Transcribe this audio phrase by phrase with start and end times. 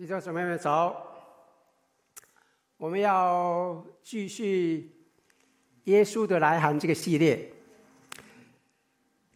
[0.00, 0.96] 弟兄姊妹们早！
[2.78, 4.90] 我们要继续
[5.90, 7.52] 《耶稣的来函》这个系列，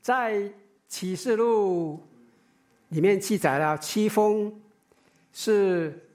[0.00, 0.50] 在
[0.88, 2.02] 启示录
[2.88, 4.58] 里面记载了七封，
[5.34, 6.08] 是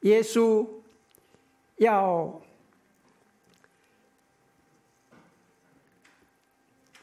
[0.00, 0.68] 耶稣
[1.76, 2.38] 要……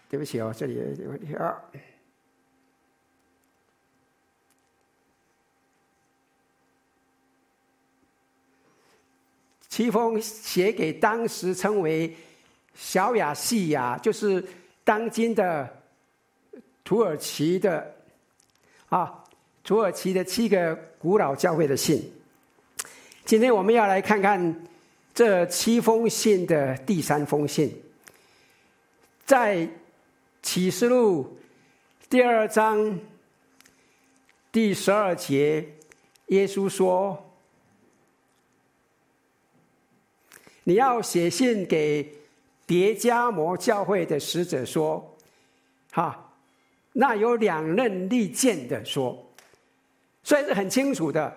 [0.07, 1.59] 对不起哦，这里有点问题啊。
[9.77, 12.11] 七封写给当时称为
[12.73, 14.43] 小亚细亚，就是
[14.83, 15.71] 当今的
[16.83, 17.95] 土耳其的
[18.89, 19.23] 啊，
[19.63, 22.11] 土耳其的七个古老教会的信。
[23.23, 24.65] 今天我们要来看看
[25.13, 27.71] 这七封信的第三封信，
[29.27, 29.69] 在
[30.41, 31.37] 启示录
[32.09, 32.99] 第二章
[34.51, 35.63] 第十二节，
[36.29, 37.23] 耶稣说。
[40.67, 42.05] 你要写信给
[42.65, 45.17] 别加摩教会的使者说
[45.93, 46.33] ：“哈，
[46.91, 49.31] 那有两刃利剑的说，
[50.23, 51.33] 所以是很清楚的，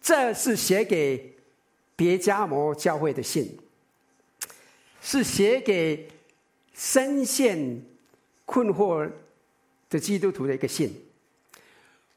[0.00, 1.34] 这是写给
[1.94, 3.58] 别加摩教会的信，
[5.02, 6.08] 是写给
[6.72, 7.82] 深陷
[8.46, 9.06] 困惑
[9.90, 10.90] 的基督徒的一个信。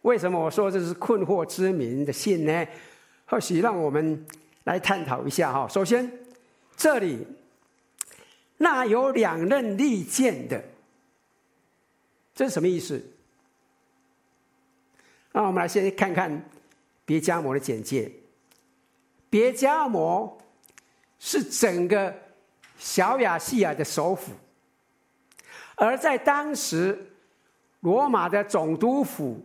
[0.03, 2.66] 为什么我说这是困惑之民的信呢？
[3.25, 4.25] 或许让我们。”
[4.67, 5.65] 来探讨一下哈。
[5.69, 6.11] 首先，
[6.75, 7.25] 这里
[8.57, 10.61] 那有两刃利剑的，
[12.35, 13.01] 这是什么意思？
[15.31, 16.49] 那我们来先看看
[17.05, 18.11] 别迦摩的简介。
[19.29, 20.37] 别迦摩
[21.17, 22.13] 是整个
[22.77, 24.33] 小亚细亚的首府，
[25.75, 27.09] 而在当时，
[27.79, 29.41] 罗马的总督府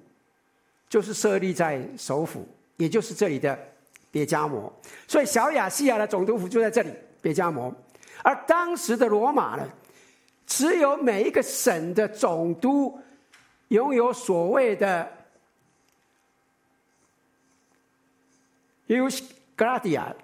[0.89, 3.72] 就是设立在首府，也就是这里的。
[4.13, 4.73] 别加摩，
[5.09, 6.91] 所以小亚细亚的总督府就在这里。
[7.23, 7.73] 别加摩，
[8.25, 9.69] 而当时的罗马呢，
[10.45, 13.01] 只有每一个省的总督
[13.69, 15.09] 拥有所谓的
[18.89, 19.23] u s
[19.57, 20.17] g r a d i a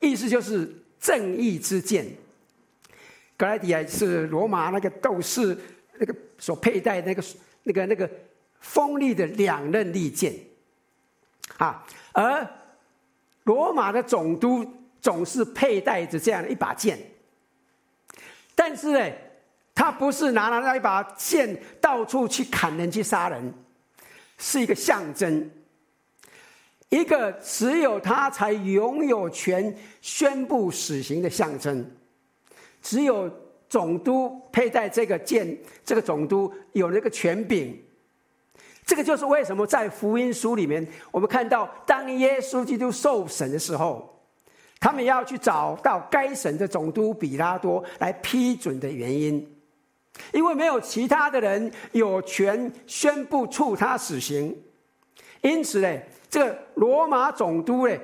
[0.00, 2.04] 意思就是正义之剑。
[3.38, 5.56] g r a d i a 是罗马那个斗士
[5.98, 7.22] 那个所佩戴那个
[7.62, 8.10] 那个那个
[8.58, 10.34] 锋利的两刃利剑
[11.58, 12.44] 啊，而
[13.44, 14.64] 罗马的总督
[15.00, 16.98] 总是佩戴着这样的一把剑，
[18.54, 19.12] 但是呢，
[19.74, 23.52] 他不是拿了那一把剑到处去砍人、去杀人，
[24.38, 25.50] 是一个象征，
[26.88, 31.84] 一个只有他才拥有权宣布死刑的象征，
[32.80, 33.28] 只有
[33.68, 37.82] 总督佩戴这个剑，这个总督有那个权柄。
[38.84, 44.20] 这个就是为什么在福音书里面，我们看到当耶稣基督受审的时候，
[44.80, 49.56] 他们要去找到该省的总督比拉多来批准的原因，
[50.32, 54.60] 因为没有其他的人有权宣布处他死刑，
[55.42, 55.98] 因此呢，
[56.28, 57.96] 这个罗马总督呢，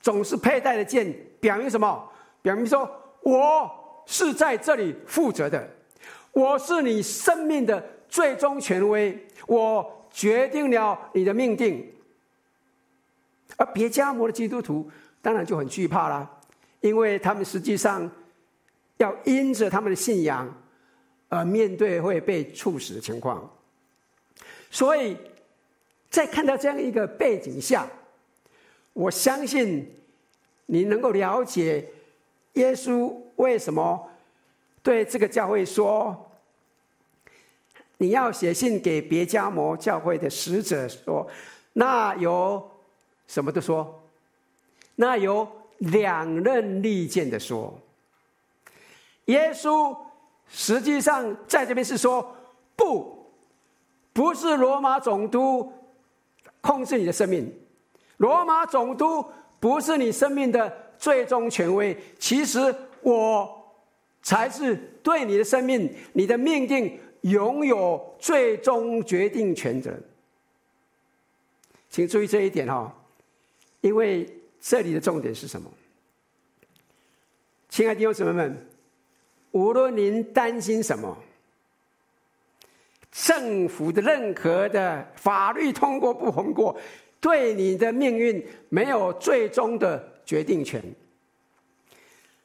[0.00, 2.08] 总是佩戴的剑，表明什么？
[2.42, 2.86] 表明说
[3.22, 3.70] 我
[4.04, 5.66] 是在这里负责的，
[6.34, 9.18] 我是你生命的最终权威。
[9.46, 11.92] 我决定了你的命定，
[13.56, 14.90] 而别加摩的基督徒
[15.20, 16.30] 当然就很惧怕啦，
[16.80, 18.10] 因为他们实际上
[18.98, 20.50] 要因着他们的信仰
[21.28, 23.50] 而面对会被处死的情况。
[24.70, 25.16] 所以
[26.10, 27.86] 在看到这样一个背景下，
[28.92, 29.92] 我相信
[30.66, 31.86] 你能够了解
[32.54, 34.08] 耶稣为什么
[34.84, 36.30] 对这个教会说。
[37.96, 41.26] 你要写信给别迦摩教会的使者说，
[41.72, 42.70] 那有
[43.28, 44.02] 什么的说？
[44.96, 47.72] 那有两刃利剑的说。
[49.26, 49.96] 耶稣
[50.48, 52.36] 实际上在这边是说，
[52.74, 53.26] 不，
[54.12, 55.72] 不是罗马总督
[56.60, 57.50] 控制你的生命，
[58.16, 59.24] 罗马总督
[59.60, 63.63] 不是你生命的最终权威，其实我
[64.24, 64.74] 才是
[65.04, 66.98] 对你的生命、你的命定。
[67.24, 69.98] 拥有最终决定权的，
[71.88, 72.94] 请注意这一点哈，
[73.80, 74.28] 因为
[74.60, 75.70] 这里的重点是什么？
[77.70, 78.66] 亲爱的弟兄姊妹们，
[79.52, 81.16] 无论您担心什么，
[83.10, 86.78] 政府的任何的法律通过不通过，
[87.22, 90.84] 对你的命运没有最终的决定权。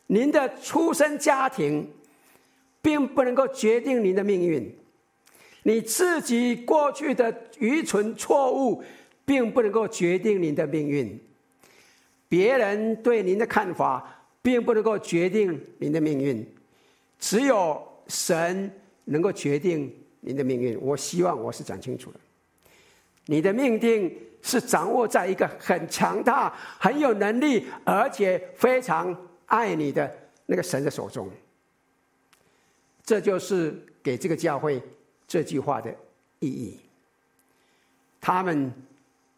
[0.10, 1.90] 您的出生家庭。
[2.82, 4.74] 并不能够决定您的命运，
[5.64, 8.82] 你自己过去的愚蠢错误，
[9.26, 11.20] 并不能够决定您的命运。
[12.30, 16.48] 别人对您的看法，并不能够决定您的命运。
[17.20, 18.72] 只有神
[19.04, 20.80] 能够决定您的命运。
[20.80, 22.16] 我希望我是讲清楚了。
[23.26, 24.10] 你的命定
[24.42, 29.14] 是掌握在一个很强大、很有能力，而且非常
[29.50, 30.12] 爱你的
[30.48, 31.30] 那个神的手中。
[33.04, 34.82] 这就是给这个教会
[35.28, 35.94] 这句话的
[36.40, 36.80] 意义。
[38.22, 38.72] 他们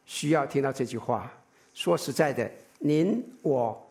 [0.06, 1.32] 需要听到这句话。
[1.74, 3.82] 说实在的，您我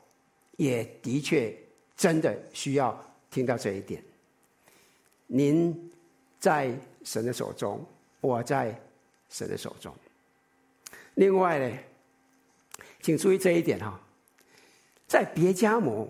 [0.56, 1.56] 也的确
[1.96, 2.94] 真的需要
[3.30, 4.04] 听到这一点。
[5.26, 5.90] 您
[6.38, 7.82] 在神的手中，
[8.20, 8.78] 我在
[9.30, 9.94] 神的手中。
[11.14, 11.78] 另外呢，
[13.00, 13.98] 请注意这一点哈，
[15.10, 16.08] 在别迦摩。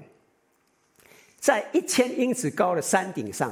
[1.39, 3.51] 在一千英尺高的山顶上，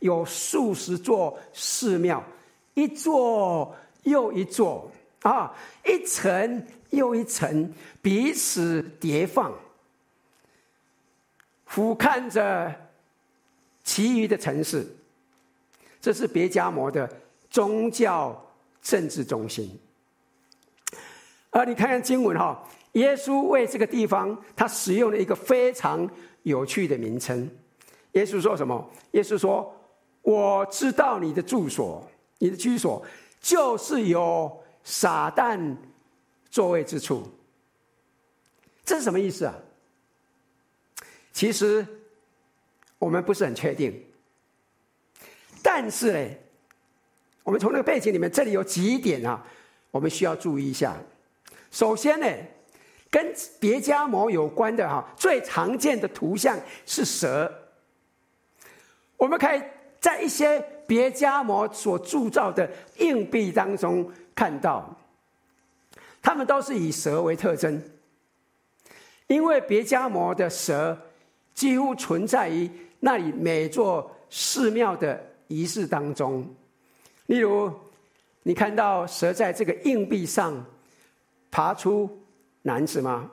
[0.00, 2.22] 有数十座寺庙，
[2.74, 4.92] 一座又一座
[5.22, 5.50] 啊，
[5.86, 7.72] 一层又一层，
[8.02, 9.50] 彼此叠放，
[11.64, 12.70] 俯瞰着
[13.82, 14.86] 其余的城市。
[16.02, 17.10] 这是别迦摩的
[17.48, 18.38] 宗教
[18.82, 19.80] 政治中心。
[21.48, 22.62] 而你看看经文哈，
[22.92, 26.08] 耶稣为这个地方，他使用了一个非常。
[26.44, 27.46] 有趣的名称，
[28.12, 28.90] 耶稣说什么？
[29.10, 29.76] 耶稣说
[30.24, 32.02] ：“我知道你的住所，
[32.38, 33.04] 你的居所，
[33.42, 34.50] 就是有
[34.82, 35.76] 撒旦
[36.48, 37.30] 座位之处。”
[38.86, 39.54] 这是什么意思啊？
[41.30, 41.86] 其实
[42.98, 44.02] 我们不是很确定，
[45.62, 46.34] 但是呢，
[47.42, 49.46] 我们从那个背景里面，这里有几点啊，
[49.90, 50.96] 我们需要注意一下。
[51.70, 52.26] 首先呢。
[53.10, 57.52] 跟别迦摩有关的哈，最常见的图像是蛇。
[59.16, 59.60] 我们可以
[59.98, 64.96] 在一些别迦摩所铸造的硬币当中看到，
[66.22, 67.82] 他们都是以蛇为特征，
[69.26, 70.96] 因为别迦摩的蛇
[71.52, 72.70] 几乎存在于
[73.00, 76.48] 那里每座寺庙的仪式当中。
[77.26, 77.72] 例如，
[78.44, 80.64] 你看到蛇在这个硬币上
[81.50, 82.19] 爬出。
[82.62, 83.30] 男子吗？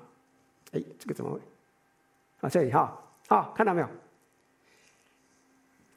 [0.73, 1.39] 哎，这个怎么会？
[2.41, 2.97] 啊，这里哈，
[3.27, 3.89] 好，看到没有？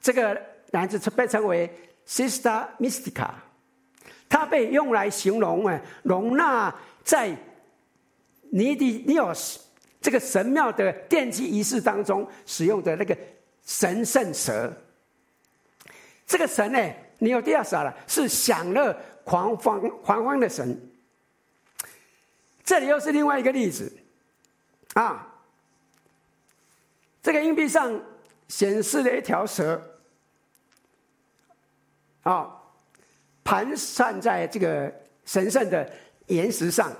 [0.00, 0.40] 这个
[0.70, 1.70] 男子被称为
[2.06, 3.28] Sister Mystica，
[4.28, 6.74] 他被用来形容哎，容纳
[7.04, 7.36] 在
[8.50, 9.60] 尼底尼奥斯
[10.00, 13.16] 这个神庙的奠基仪式当中使用的那个
[13.64, 14.72] 神圣蛇。
[16.26, 20.89] 这个神呢，尼奥底亚斯了，是享乐狂欢狂欢的神。
[22.70, 23.92] 这里又是另外一个例子，
[24.94, 25.26] 啊，
[27.20, 28.00] 这个硬币上
[28.46, 29.98] 显示了一条蛇，
[32.22, 32.62] 啊，
[33.42, 34.94] 盘散在这个
[35.24, 35.92] 神圣的
[36.28, 36.96] 岩石上，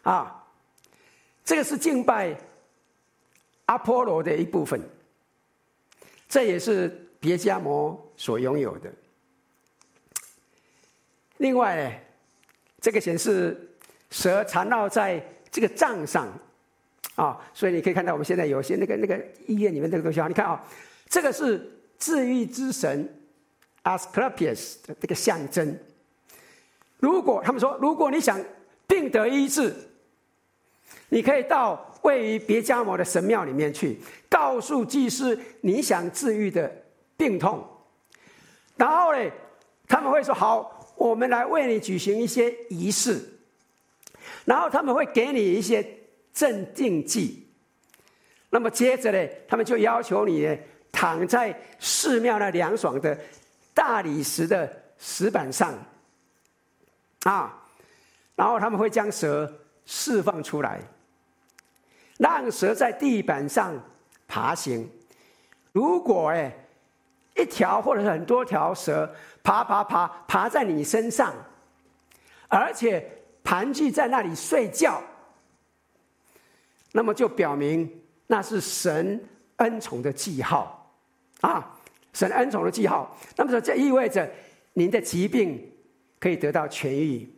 [0.00, 0.42] 啊，
[1.44, 2.34] 这个是敬拜
[3.66, 4.80] 阿波罗的一部分，
[6.30, 6.88] 这也是
[7.20, 8.90] 别迦摩所拥有的。
[11.36, 11.98] 另外呢，
[12.80, 13.62] 这个显示。
[14.10, 16.28] 蛇缠绕在这个杖上，
[17.14, 20.62] 啊，所以你可以看到我们现在有些那个那个医院里面这个东西啊，你看啊，
[21.08, 23.08] 这个是治愈之神
[23.84, 25.78] Asclepius 的这个象征。
[26.98, 28.38] 如果他们说，如果你想
[28.86, 29.74] 病得医治，
[31.08, 36.70] 你可以到位于别加摩的神庙里面去，告诉祭司你想治愈的
[37.16, 37.66] 病痛，
[38.76, 39.30] 然后呢，
[39.88, 43.32] 他们会说好，我们来为你举行一些仪式。
[44.46, 45.84] 然后他们会给你一些
[46.32, 47.48] 镇定剂，
[48.48, 50.56] 那么接着呢，他们就要求你呢
[50.92, 53.18] 躺在寺庙那凉爽的
[53.74, 55.74] 大理石的石板上，
[57.24, 57.60] 啊，
[58.36, 59.52] 然后他们会将蛇
[59.84, 60.80] 释放出来，
[62.18, 63.74] 让蛇在地板上
[64.28, 64.88] 爬行。
[65.72, 66.56] 如果哎
[67.34, 69.12] 一条或者是很多条蛇
[69.42, 71.34] 爬爬爬爬在你身上，
[72.46, 73.12] 而且。
[73.46, 75.00] 盘踞在那里睡觉，
[76.90, 79.24] 那么就表明那是神
[79.58, 80.92] 恩宠的记号
[81.42, 81.78] 啊！
[82.12, 83.16] 神恩宠的记号。
[83.36, 84.28] 那么说，这意味着
[84.72, 85.72] 您的疾病
[86.18, 87.32] 可以得到痊愈。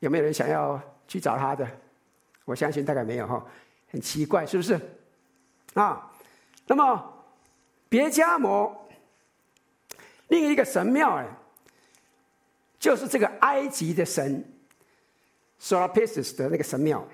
[0.00, 1.66] 有没有人想要去找他的？
[2.44, 3.42] 我相信大概没有哈，
[3.90, 4.78] 很奇怪，是不是？
[5.72, 6.12] 啊，
[6.66, 7.24] 那么
[7.88, 8.86] 别迦摩
[10.28, 11.26] 另一个神庙哎。
[12.82, 14.44] 就是这个埃及的神
[15.60, 17.06] ，Sorapis 的那个神庙，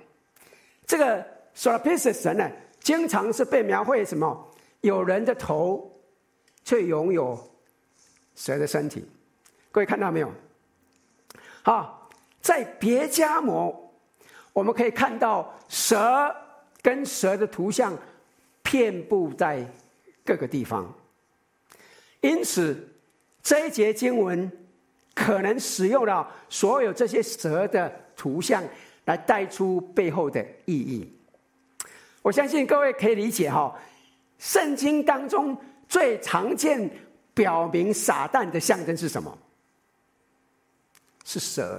[0.87, 4.51] 这个 Sorapis 神呢，经常是被描绘什么？
[4.81, 5.95] 有人的头，
[6.65, 7.39] 却拥有
[8.35, 9.07] 蛇的身体。
[9.71, 10.33] 各位看到没有？
[11.63, 12.09] 好，
[12.41, 13.93] 在别迦摩，
[14.55, 16.35] 我们可以看到蛇
[16.81, 17.95] 跟蛇的图像
[18.63, 19.71] 遍布在
[20.25, 20.91] 各个地方，
[22.23, 22.89] 因此
[23.43, 24.51] 这一节经文
[25.29, 28.65] 可能使用了所有这些蛇的图像
[29.05, 31.07] 来带出背后的意义。
[32.23, 33.79] 我相信各位可以理解哈，
[34.39, 35.55] 圣经当中
[35.87, 36.91] 最常见
[37.35, 39.37] 表明撒旦的象征是什么？
[41.27, 41.79] 是蛇，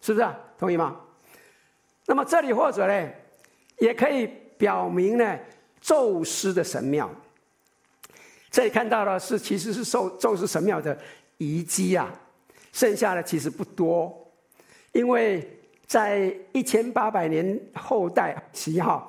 [0.00, 0.36] 是不是啊？
[0.58, 1.00] 同意吗？
[2.04, 3.10] 那么这里或者呢，
[3.78, 5.38] 也可以表明呢，
[5.80, 7.08] 宙斯的神庙。
[8.50, 10.98] 这里看到的是，其实是受宙斯神庙的
[11.38, 12.12] 遗迹啊，
[12.76, 14.14] 剩下的其实不多，
[14.92, 15.42] 因为
[15.86, 19.08] 在一千八百年后代期哈，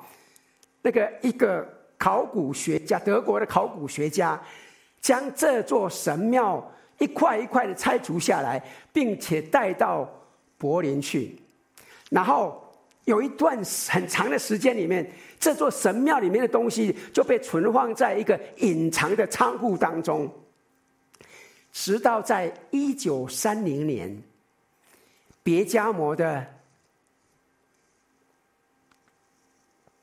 [0.80, 4.40] 那个一个考古学家，德国的考古学家，
[5.02, 6.66] 将这座神庙。
[7.00, 8.60] 一块一块的拆除下来，
[8.92, 10.04] 并且带到
[10.56, 11.36] 柏林去，
[12.10, 12.60] 然后
[13.04, 13.56] 有一段
[13.88, 15.08] 很长的时间里面，
[15.38, 20.28] 这座神庙里面的东西就被存放在一个隐藏的仓库当中，
[21.80, 24.20] 直到在一九三零年，
[25.44, 26.44] 别加摩的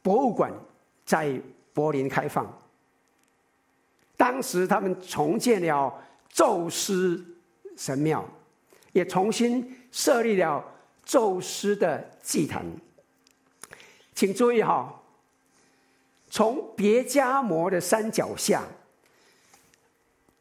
[0.01, 0.51] 博物馆
[1.05, 1.39] 在
[1.74, 2.50] 柏林开放，
[4.15, 5.94] 当时他们重建了。
[6.29, 7.24] 宙斯
[7.77, 8.27] 神庙
[8.91, 10.62] 也重新设立了
[11.05, 12.65] 宙斯的祭坛，
[14.13, 15.01] 请注意哈，
[16.29, 18.65] 从别加摩的山脚下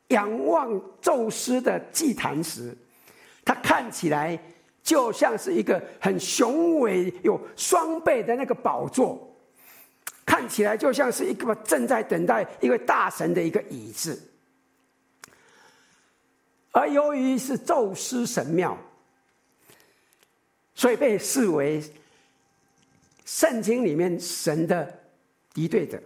[0.08, 2.76] 仰望宙斯的祭坛时，
[3.44, 4.38] 它看起来
[4.82, 9.34] 就像是一个很雄伟、有双背的那个宝座，
[10.26, 14.30] 看起来就像是一个正在等待一位大神的一个椅子。
[16.70, 18.76] 而由于是宙斯神庙，
[20.74, 21.82] 所以被视为
[23.24, 25.00] 圣经里面神的
[25.54, 26.02] 敌对者。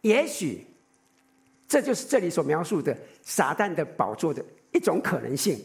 [0.00, 0.64] 也许
[1.66, 5.58] 这就是这里所描述的撒旦的宝座的一种可能性。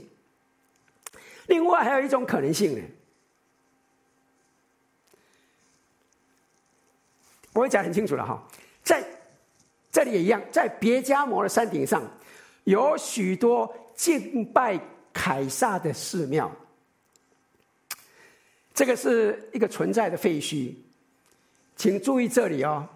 [1.47, 2.81] 另外还有一种可能性呢，
[7.53, 8.47] 我会讲很清楚了哈，
[8.83, 9.03] 在
[9.91, 12.01] 这里也一样，在别加摩的山顶上。
[12.65, 14.79] 有许多敬拜
[15.11, 16.51] 凯撒的寺庙，
[18.73, 20.75] 这个是一个存在的废墟，
[21.75, 22.87] 请注意这里哦。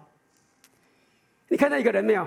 [1.48, 2.26] 你看到一个人没有？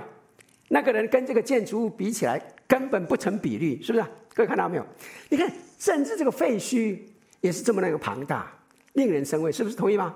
[0.67, 4.05] 那个人跟这个建筑物比起来根本不成比例，是不是？
[4.33, 4.85] 各位看到没有？
[5.29, 6.99] 你看，甚至这个废墟
[7.41, 8.51] 也是这么那个庞大，
[8.93, 9.75] 令人生畏，是不是？
[9.75, 10.15] 同意吗？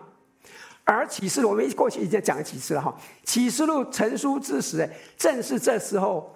[0.84, 2.96] 而启示录，我们过去已经讲了几次了哈。
[3.24, 6.36] 启示录成书之时，正是这时候。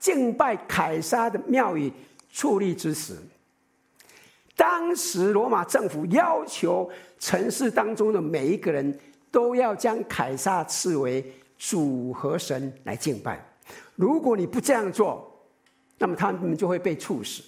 [0.00, 1.92] 敬拜凯撒的庙宇
[2.32, 3.16] 矗立之时，
[4.54, 8.96] 当时罗马政府要求城市当中的每一个人
[9.32, 13.44] 都要将凯撒视为主和神来敬拜。
[13.96, 15.30] 如果你不这样做，
[15.98, 17.42] 那么他们就会被处死。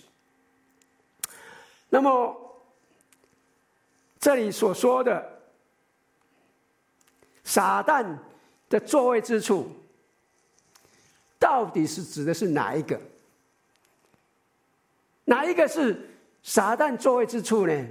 [1.89, 2.37] 那么
[4.19, 5.41] 这里所说的
[7.45, 8.19] 撒旦
[8.69, 9.71] 的座位之处。
[11.39, 13.01] 到底是指的是哪一个？
[15.25, 16.11] 哪一个是
[16.43, 17.87] 撒旦座位之处呢？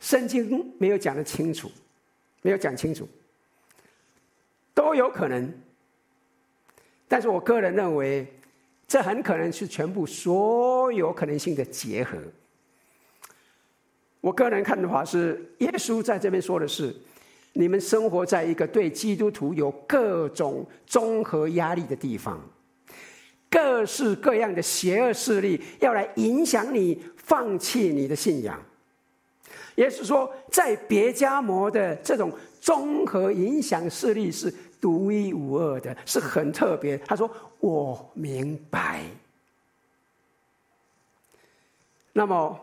[0.00, 1.70] 圣经没有讲得清楚，
[2.42, 3.08] 没有讲清楚，
[4.90, 5.52] 都有可能。
[7.06, 8.26] 但是我个人认为，
[8.88, 12.18] 这很可能是全部所有可能性的结合。
[14.20, 16.92] 我个人看的话是，耶稣在这边说的是。
[17.52, 22.40] 你们生活在一个对基督徒有各种综合压力的地方，
[23.50, 28.60] 各式各样的邪恶势力要来影响你，放弃你的信仰。
[29.74, 36.96] 也就是说，在别迦摩的这种综合影响势力是独一无二的，是很特别。
[36.98, 39.04] 他说：“我明白。”
[42.12, 42.58] 那么，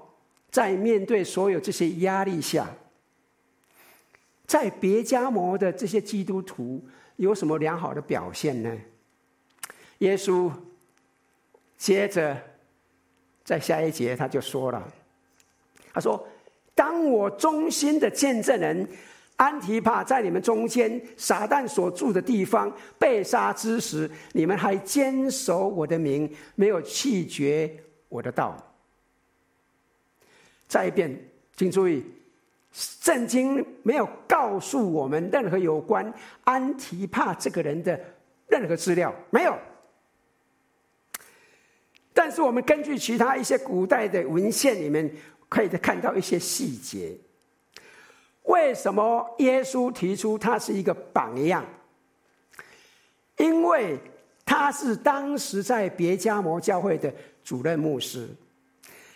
[0.49, 2.67] 在面对所有这些压力下，
[4.45, 6.83] 在别家摩的这些基督徒
[7.15, 8.77] 有什么良好的表现呢？
[9.99, 10.51] 耶稣
[11.77, 12.39] 接着
[13.43, 14.93] 在下一节他就说了
[15.93, 16.27] ：“他说，
[16.75, 18.87] 当我忠心的见证人
[19.37, 27.71] 安提帕在你们中间撒旦所住的地方被杀之时，你们还坚守我的名，没有弃绝
[28.09, 28.57] 我的道。”
[30.67, 31.17] 再一遍，
[31.55, 32.03] 请注意。
[32.73, 36.13] 圣经没有告诉我们任何有关
[36.43, 37.99] 安提帕这个人的
[38.47, 39.57] 任何资料，没有。
[42.13, 45.09] 但是我们根据其他一些古代的文献里面，
[45.47, 47.15] 可以看到一些细节。
[48.47, 51.63] 为什么耶稣提出他是一个榜样？
[53.37, 53.99] 因为
[54.43, 57.13] 他是当时在别加摩教会的
[57.43, 58.27] 主任牧师，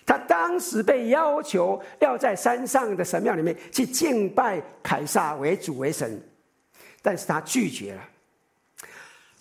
[0.05, 6.21] 他当时被要求要在山上的神庙里面去敬拜凯撒为主为神，
[7.01, 8.01] 但是他拒绝了。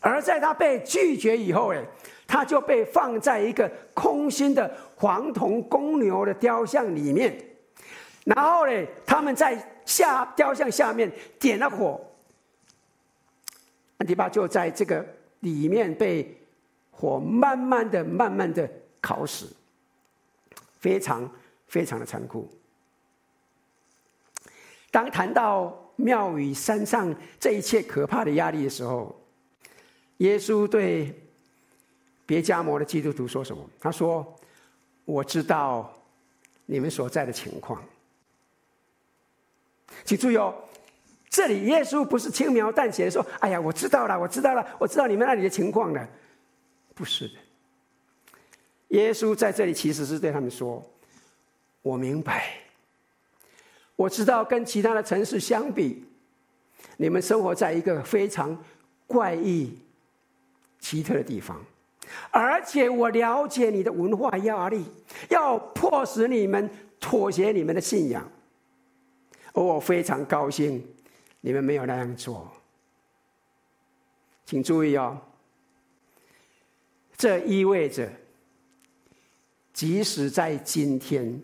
[0.00, 1.85] 而在他被拒绝以后，哎，
[2.26, 7.37] 他就被放在一个空心的黄铜公牛的雕像里面，
[8.24, 12.00] 然后呢，他们在下雕像下面点了火。
[13.98, 15.04] 安提巴就在这个
[15.40, 16.38] 里面被
[16.90, 19.46] 火慢慢的、慢慢的烤死，
[20.78, 21.30] 非常
[21.66, 22.48] 非常的残酷。
[24.90, 29.14] 当谈到庙宇山上这一切可怕的压力的时候，
[30.18, 31.14] 耶稣对
[32.26, 33.68] 别迦摩的基督徒说什么？
[33.78, 34.38] 他说
[35.04, 35.92] ：“我知道
[36.66, 37.82] 你们所在的情况，
[40.04, 40.54] 请注意哦。”
[41.30, 46.09] 这里耶稣不是轻描淡写的说：“哎呀，我知道了，我知道了，我知道你们那里的情况了。”
[46.92, 47.35] 不是的，
[48.88, 50.85] 耶稣在这里其实是对他们说
[51.82, 52.54] ：“我明白，
[53.94, 56.04] 我知道跟其他的城市相比，
[56.97, 58.59] 你们生活在一个非常
[59.06, 59.78] 怪异、
[60.80, 61.64] 奇特的地方，
[62.32, 64.85] 而且我了解你的文化压力，
[65.28, 66.68] 要迫使你们
[66.99, 68.28] 妥协你们的信仰，
[69.52, 70.85] 而我非常高兴。”
[71.42, 72.52] 你们没有那样做，
[74.45, 75.19] 请注意哦。
[77.16, 78.12] 这意味着，
[79.73, 81.42] 即使在今天，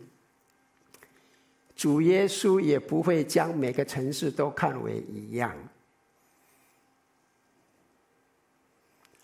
[1.75, 5.57] 主耶稣也不会将每个城市都看为一样。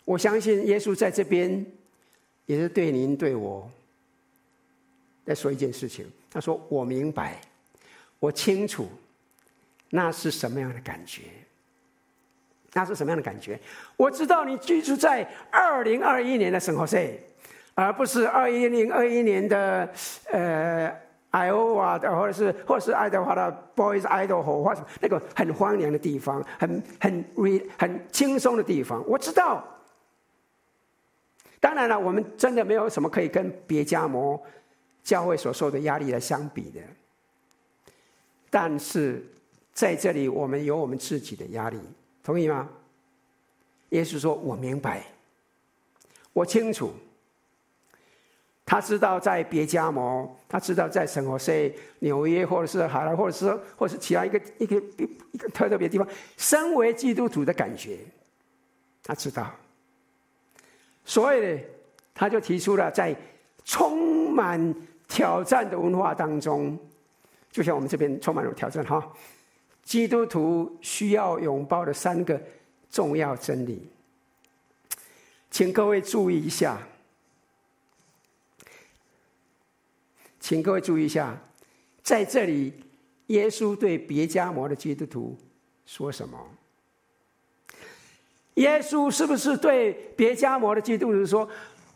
[0.06, 1.66] 我相信耶稣在这边
[2.46, 3.70] 也是对您对我
[5.26, 6.10] 在说一件事情。
[6.30, 7.38] 他说：“我明白，
[8.22, 8.88] 我清楚。”
[9.90, 11.24] 那是什么样的感觉？
[12.72, 13.60] 那是什么样的感觉？
[13.98, 17.20] 我知道你居住在二零二一年的圣何塞，
[17.74, 19.92] 而不是二一零二一年的
[20.30, 20.90] 呃
[21.30, 29.06] 爱奥华的，或者是或是爱德华的 Boys Idaho 或者那个很荒凉的地方，很很 re 很轻松的地方。
[29.06, 29.62] 我知道。
[31.60, 34.42] 当然了，我们真的没有什么可以跟别家摩
[35.04, 36.80] 教会所受的压力来相比的，
[38.52, 39.26] 但是。
[39.74, 41.78] 在这里，我们有我们自己的压力，
[42.22, 42.68] 同意吗？
[43.88, 45.02] 耶稣说：“我明白，
[46.34, 46.92] 我清楚。”
[48.66, 54.76] 他知道在别迦摩，他知道在圣何塞、纽约，或者是海拉，或者是或者是其他一个一个
[55.32, 57.98] 一个特特别地方，身为基督徒的感觉，
[59.02, 59.50] 他知道。
[61.02, 61.60] 所以呢，
[62.12, 63.16] 他就提出了在
[63.64, 64.74] 充满
[65.08, 66.78] 挑战的文化当中，
[67.52, 69.12] 就像我们这边充满了挑战哈。
[69.84, 72.40] 基督徒需要拥抱的三个
[72.90, 73.86] 重要真理，
[75.50, 76.80] 请各位注意一下。
[80.40, 81.40] 请各位注意一下，
[82.02, 82.72] 在这里，
[83.28, 85.38] 耶稣对别迦摩的基督徒
[85.86, 86.36] 说什么？
[88.54, 91.48] 耶稣是不是对别迦摩的基督徒说：“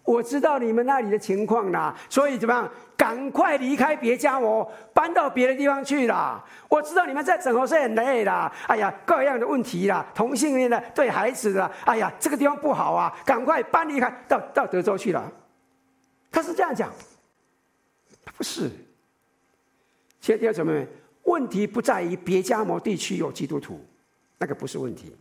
[0.06, 6.42] 我知道你们那里的情况啦，所以怎么样？”赶快离开别家摩，搬到别的地方去啦！
[6.66, 15.30] 我知道你们在整合是很累啦，哎呀，各样的问题啦，同性恋的，对孩子的，哎呀，这个地方不好啊，赶快搬离开，到到德州去了。
[16.32, 16.90] 他是这样讲，
[18.34, 18.70] 不是。
[20.18, 20.86] 亲爱的弟兄姊妹，
[21.24, 23.78] 问题不在于别家摩地区有基督徒，
[24.38, 25.14] 那个不是问题。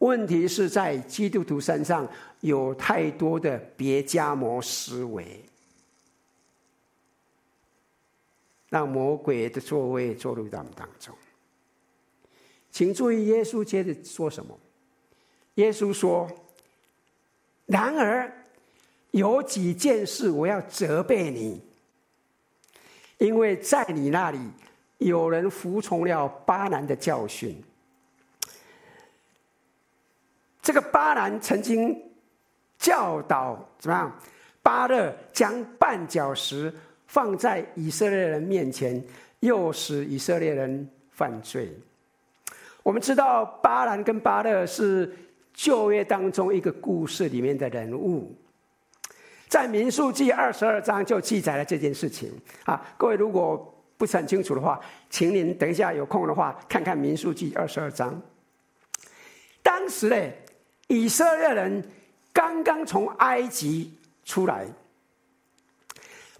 [0.00, 2.06] 问题是在基督徒身上
[2.40, 5.42] 有太多的别家魔思维。
[8.68, 11.12] 让魔鬼的座位坐入他们当中。
[12.70, 14.56] 请注意，耶稣接着说什么？
[15.56, 16.30] 耶稣说
[17.66, 18.32] ：“然而
[19.10, 21.60] 有几件事我要责备你，
[23.18, 24.38] 因为在你那里
[24.98, 27.60] 有人服从了巴兰的教训。
[30.62, 31.96] 这个巴兰曾经
[32.78, 34.18] 教导怎么样？
[34.62, 36.72] 巴勒将绊脚石。”
[37.10, 39.04] 放在以色列人面前，
[39.40, 41.76] 诱使以色列人犯罪。
[42.84, 45.12] 我们知道巴兰跟巴勒是
[45.52, 48.32] 旧约当中一个故事里面的人物，
[49.48, 52.32] 在民数记二十二章就记载了这件事情。
[52.64, 58.22] 啊，各位如果不是很清楚的话，请您等一下有空的话看看民数记二十二章。
[59.64, 60.16] 当时呢，
[60.90, 61.82] 以色列人
[62.32, 64.66] 刚刚从埃及出来。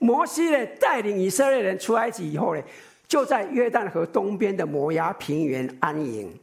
[0.01, 2.63] 摩西呢，带领以色列人出埃及以后呢，
[3.07, 6.37] 就在约旦河东边的摩押平原安营。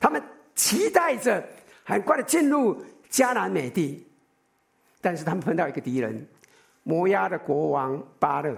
[0.00, 0.20] 他们
[0.56, 1.42] 期待着
[1.84, 4.04] 很快的进入迦南美地，
[5.00, 6.26] 但是他们碰到一个敌人，
[6.82, 8.52] 摩押的国王巴勒。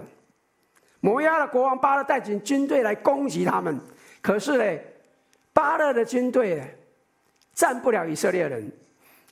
[1.01, 3.79] 摩押的国王巴勒带领军队来攻击他们，
[4.23, 4.81] 可是呢，
[5.53, 6.63] 巴勒的军队
[7.53, 8.71] 战不了以色列人，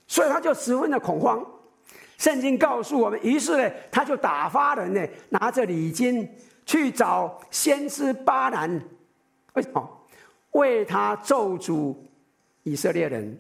[0.08, 1.46] 所以他就十分的恐慌。
[2.18, 6.30] 圣经告诉我们，于是呢，他就打发人呢，拿着礼金
[6.66, 8.82] 去找先知巴兰，
[9.54, 10.08] 为什么？
[10.52, 11.96] 为他咒诅
[12.64, 13.38] 以色列人。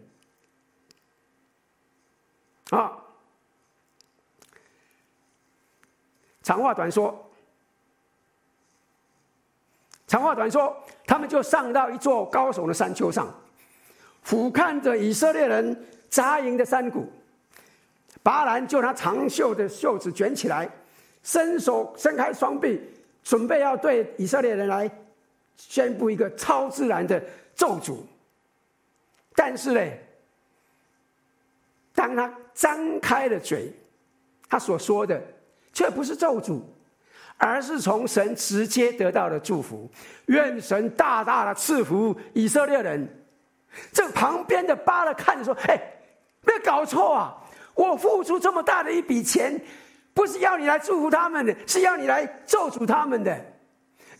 [2.71, 2.91] 啊，
[6.43, 7.31] 长话短说，
[10.05, 10.75] 长话短说，
[11.05, 13.33] 他们就上到一座高耸的山丘上，
[14.21, 17.11] 俯瞰着以色列人扎营的山谷。
[18.23, 20.67] 巴兰就拿长袖的袖子卷起来，
[21.21, 22.81] 伸手伸开双臂，
[23.23, 24.89] 准备要对以色列人来
[25.57, 27.23] 宣布一个超自然的
[27.55, 27.97] 咒诅。
[29.35, 29.81] 但是呢，
[31.93, 33.71] 当他张开了嘴，
[34.49, 35.21] 他所说的
[35.71, 36.61] 却不是咒诅，
[37.37, 39.87] 而是从神直接得到的祝福。
[40.27, 43.07] 愿神大大的赐福以色列人。
[43.91, 45.79] 这旁边的巴勒看着说：“哎，
[46.45, 47.35] 没有搞错啊！”
[47.75, 49.59] 我付出这么大的一笔钱，
[50.13, 53.45] 不是要你来祝福他们的，是要你来咒诅他们的。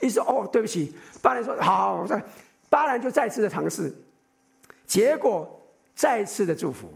[0.02, 0.94] 你说哦，对不起。
[1.22, 2.06] 巴兰说好，
[2.70, 3.96] 巴兰就再次的尝试，
[4.86, 5.50] 结果
[5.96, 6.94] 再次的祝福。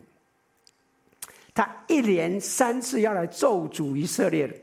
[1.53, 4.53] 他一连三次要来咒诅以色列，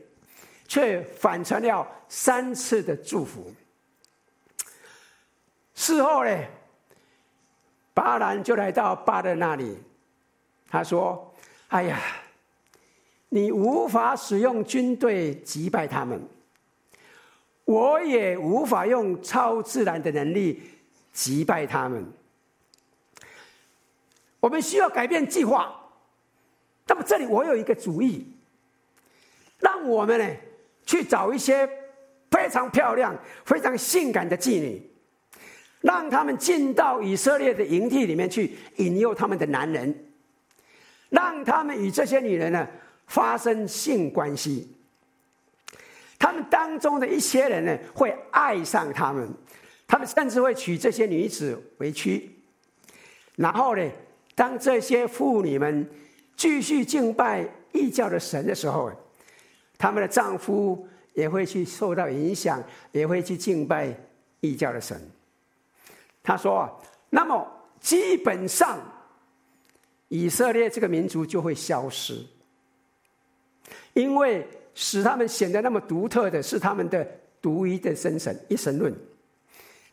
[0.67, 3.51] 却反传了三次的祝福。
[5.73, 6.43] 事后呢，
[7.93, 9.77] 巴兰就来到巴勒那里，
[10.69, 11.23] 他说。
[11.69, 11.99] 哎呀，
[13.27, 16.17] 你无法使用军队击败他们，
[17.65, 20.61] 我也无法用超自然的能力
[21.11, 22.05] 击败他们。
[24.39, 25.75] 我们需要改变计划。
[26.87, 28.25] 那么这里我有一个主意，
[29.59, 30.35] 让我们呢
[30.85, 31.69] 去找一些
[32.31, 34.89] 非常漂亮、非常性感的妓女，
[35.81, 40.05] 让他们进到以色列的营地里面去，引诱他们的男人。
[41.09, 42.67] 让他们与这些女人呢
[43.07, 44.75] 发生性关系，
[46.19, 49.29] 他们当中的一些人呢会爱上他们，
[49.87, 52.35] 他们甚至会娶这些女子为妻。
[53.35, 53.89] 然后呢，
[54.35, 55.89] 当这些妇女们
[56.35, 58.91] 继续敬拜异教的神的时候，
[59.77, 63.95] 他们的丈夫也会去受到影响，也会去敬拜
[64.41, 64.99] 异教的神。
[66.21, 66.69] 他说
[67.09, 67.47] ：“那么
[67.79, 68.77] 基本上。”
[70.09, 72.13] 以色列这个民族就会消失，
[73.93, 77.05] 因为使他们显得那么独特的是他们的
[77.41, 78.93] 独一的真神一神论。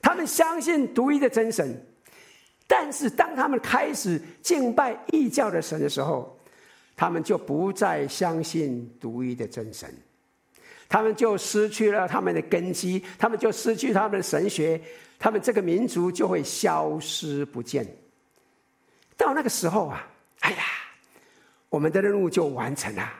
[0.00, 1.83] 他们相信独一的真神，
[2.66, 6.38] 但是当他们开始敬拜异教的神的时候，
[6.94, 9.92] 他们就不再相信独一的真神，
[10.88, 14.81] 他们就失去了他们的根基，他们就失去他们的神学，
[15.18, 17.85] 他们这个民族就会消失不见。
[19.24, 20.06] 到那个时候啊，
[20.40, 20.64] 哎呀，
[21.68, 23.12] 我们的任务就完成了。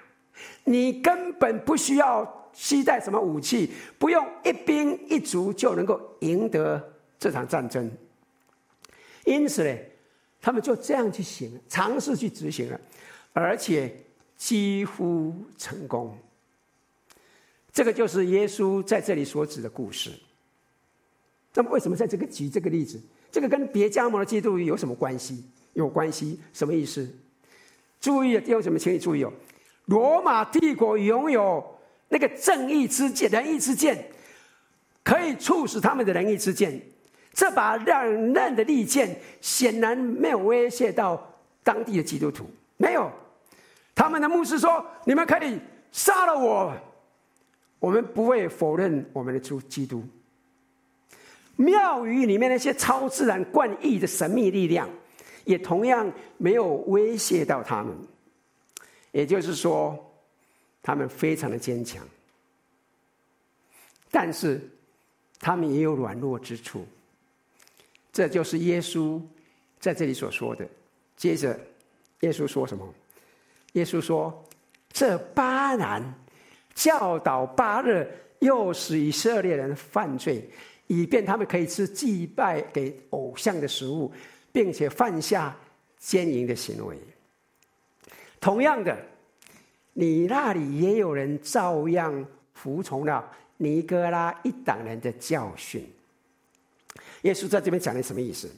[0.65, 7.91] 你根本不需要携带什么武器，不用一兵一卒就能够赢得这场战争。
[9.25, 9.77] 因此呢，
[10.41, 12.81] 他们就这样去行，尝试去执行了，
[13.33, 13.95] 而且
[14.37, 16.17] 几乎成功。
[17.73, 20.13] 这个就是耶稣在这里所指的故事。
[21.55, 23.01] 那么，为什么在这个举这个例子？
[23.33, 25.45] 这个跟别加蒙的基督有什么关系？
[25.75, 27.09] 有关系，什么意思？
[28.01, 29.33] 注意，弟兄姊妹，请你注意哦。
[29.87, 31.63] 罗马帝国拥有
[32.09, 34.07] 那个正义之剑、仁义之剑，
[35.03, 36.81] 可以促使他们的仁义之剑。
[37.33, 43.11] 这把两刃的利剑显然没有威胁到当地的基督徒，没有。
[43.95, 45.59] 他们的牧师说：“你们可以
[45.91, 46.73] 杀了我，
[47.79, 50.05] 我们不会否认我们的主基督。”
[51.57, 54.89] 庙宇里面那些超自然、怪异的神秘力量。
[55.45, 57.97] 也同样没有威胁到他们，
[59.13, 59.99] 也就是说，
[60.83, 62.07] 他们非常的坚强，
[64.11, 64.61] 但是
[65.39, 66.87] 他们也有软弱之处。
[68.13, 69.21] 这就是耶稣
[69.81, 70.67] 在这里所说的。
[71.17, 71.59] 接着，
[72.21, 72.95] 耶稣说什么？
[73.73, 74.45] 耶稣说
[74.93, 76.03] ：“这巴兰
[76.75, 78.07] 教导巴勒，
[78.39, 80.49] 诱使以色列人犯罪，
[80.87, 84.13] 以便他们可以吃祭拜给偶像的食物。”
[84.55, 85.53] 并且犯下
[85.99, 86.97] 奸淫的行为。
[88.41, 88.97] 同样的，
[89.95, 95.85] 你那里也有人照样服从了尼哥拉一党人的教训。
[97.23, 98.49] 耶稣在这边讲的什么意思？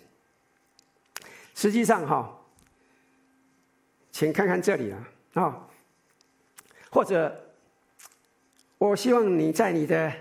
[1.54, 2.38] 实际上，哈，
[4.12, 5.66] 请看看这里啊，啊，
[6.90, 7.34] 或者，
[8.76, 10.12] 我希望你在你的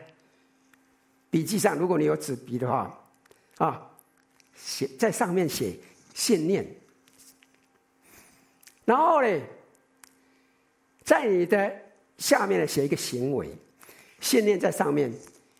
[1.29, 2.97] 笔记上，如果你有纸笔的话，
[3.57, 3.91] 啊，
[4.55, 5.75] 写在上面写
[6.13, 6.65] 信念，
[8.85, 9.41] 然后呢，
[11.03, 11.71] 在你的
[12.17, 13.49] 下面呢写一个行为，
[14.19, 15.13] 信念在上面，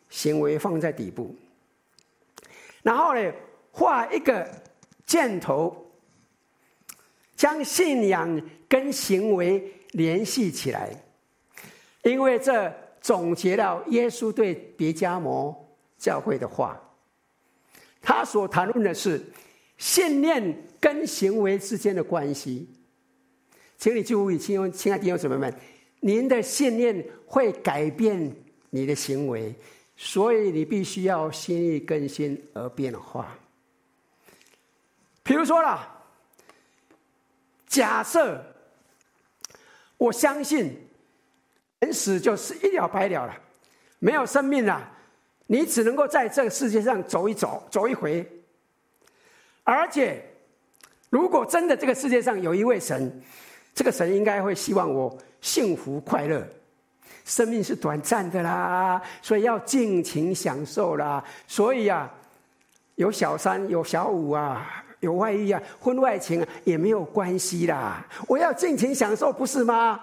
[0.10, 1.36] 行为放在底部。
[2.82, 3.34] 然后呢，
[3.72, 4.50] 画一个
[5.06, 5.92] 箭头，
[7.36, 10.90] 将信仰跟行为联系起来，
[12.04, 16.82] 因为这总结了耶稣对别迦摩教会的话。
[18.06, 19.22] 他所谈论的是
[19.80, 22.70] 信念跟行为之间的关系。
[23.78, 25.54] 请你注意，亲亲爱的弟兄姊妹们，
[26.00, 28.34] 您的信念会改变
[28.70, 29.54] 你的行为。
[29.98, 33.34] 所以你必须要心意更新而变化。
[35.24, 35.90] 比如说啦，
[37.66, 38.46] 假设
[39.98, 40.78] 我相信
[41.80, 43.42] 人死就是一了百了了，
[44.00, 44.95] 没有生命了，
[45.48, 48.26] 你只能够在这个世界上走一走，走一回。
[49.64, 50.24] 而且，
[51.10, 53.22] 如果真的这个世界上有一位神，
[53.74, 56.46] 这个神应该会希望我幸福快乐。
[57.26, 61.24] 生命是短暂的啦，所以要尽情享受啦。
[61.48, 62.12] 所以啊，
[62.96, 68.06] 有小三、有小五啊，有外遇啊，婚外情啊，也没有关系啦。
[68.28, 70.00] 我要尽情享受，不是吗？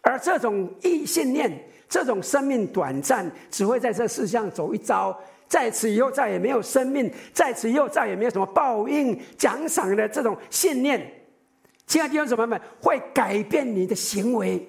[0.00, 1.50] 而这种异信念，
[1.94, 11.08] 这种生命短暂，只会在这世上走一遭，在此以后再也没有生命，在此以后再也没有什么报应、奖赏的这种信念，
[11.86, 14.68] 亲爱的弟兄姊妹们，会改变你的行为。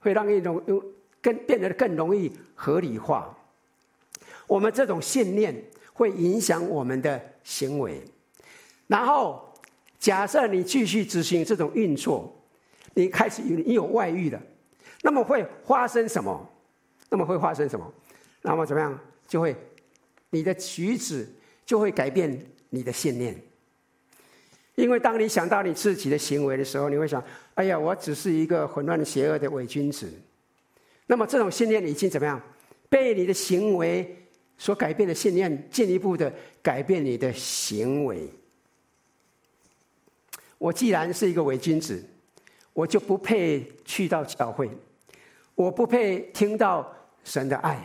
[0.00, 0.82] 会让一种用
[1.20, 3.36] 更变得更容易合理化。
[4.46, 5.54] 我们这种信念
[5.92, 8.02] 会影响我们的行为。
[8.86, 9.52] 然后，
[9.98, 12.34] 假设你继续执行这种运作，
[12.94, 14.40] 你开始有你有外遇了，
[15.06, 16.52] 那么会发生什么？
[17.08, 17.94] 那么会发生什么？
[18.42, 18.98] 那么怎么样？
[19.28, 19.54] 就会
[20.30, 21.32] 你的举止
[21.64, 23.40] 就会改变你的信念。
[24.74, 27.22] 因为当你想到你自己的行为的时候，你会想。
[27.54, 30.12] 哎呀，我只是一个混乱邪恶的伪君子。
[31.06, 32.42] 那么这种信念已经怎么样？
[32.88, 34.26] 被你的行为
[34.58, 38.28] 所改变的信念，进一步的改变你的行为。
[40.58, 42.04] 我既然是一个伪君子，
[42.72, 44.68] 我就不配去到教会，
[45.56, 47.76] 我不配听到神的爱，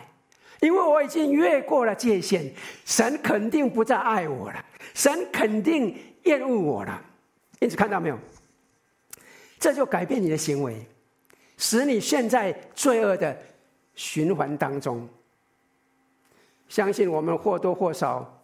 [0.60, 2.52] 因为我已经越过了界限，
[2.86, 7.04] 神肯定不再爱我了，神肯定厌恶我了。
[7.60, 8.20] 因此，看到没有？
[9.58, 10.86] 这就改变你的行为，
[11.58, 13.36] 使你陷在罪恶的
[13.96, 15.08] 循环当中。
[16.68, 18.44] 相信我们或多或少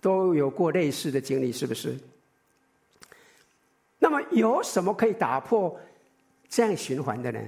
[0.00, 1.96] 都有过类似的经历，是不是？
[3.98, 5.78] 那么有什么可以打破
[6.48, 7.40] 这样循环的呢？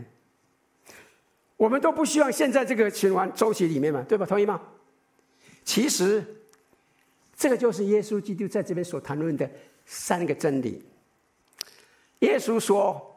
[1.63, 4.27] 我们都不希望陷在这个循环周期里面嘛，对吧？
[4.27, 4.61] 同意吗？
[5.63, 6.25] 其实，
[7.37, 9.49] 这个就是耶稣基督在这边所谈论的
[9.87, 10.85] 三个真理。
[12.19, 13.17] 耶稣说：“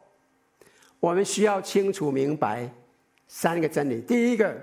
[1.01, 2.71] 我们需要清楚明白
[3.27, 3.99] 三个真理。
[3.99, 4.55] 第一个，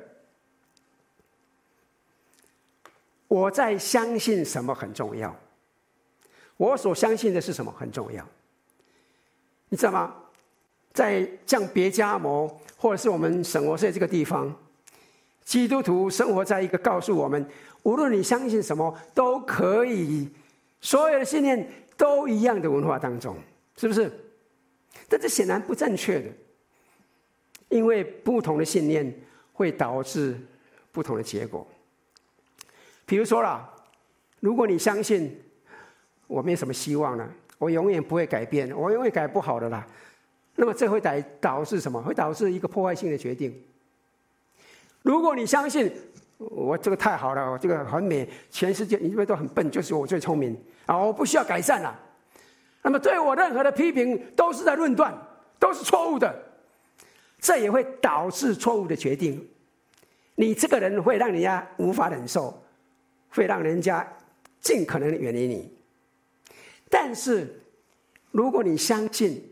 [3.26, 5.36] 我在相信什么很重要。
[6.56, 8.24] 我所相信的是什么很重要？
[9.68, 10.21] 你知道吗？
[10.92, 14.54] 在像别迦摩，或者是我们生活在这个地方，
[15.44, 17.44] 基督徒生活在一个告诉我们，
[17.82, 20.28] 无论你相信什么，都可以，
[20.80, 23.36] 所有的信念都一样的文化当中，
[23.76, 24.10] 是不是？”
[25.08, 26.28] 但这显然不正确的，
[27.68, 29.12] 因为不同的信念
[29.52, 30.38] 会导致
[30.90, 31.66] 不同的结果。
[33.04, 33.68] 比如说啦，
[34.40, 35.38] 如果你相信
[36.26, 37.28] 我没什么希望了，
[37.58, 39.86] 我永远不会改变，我永远改不好的啦，
[40.54, 41.10] 那么这会导
[41.40, 42.00] 导致什么？
[42.02, 43.54] 会导致一个破坏性的决定。
[45.02, 45.90] 如果你相信
[46.38, 51.98] 我这个太好了，我这个很美，全世界你们都很笨，就是我最聪明啊，我不需要改善了。
[52.82, 55.16] 那么对我任何的批评都是在论断，
[55.58, 56.34] 都是错误的，
[57.40, 59.48] 这也会导致错误的决定。
[60.34, 62.62] 你这个人会让人家无法忍受，
[63.28, 64.06] 会让人家
[64.60, 65.72] 尽可能的远离你。
[66.90, 67.60] 但是，
[68.30, 69.51] 如果你相信，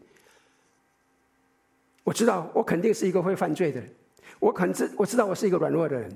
[2.04, 3.90] 我知道我肯定是一个会犯罪的人，
[4.38, 6.10] 我肯知我知道我是一个软弱的人。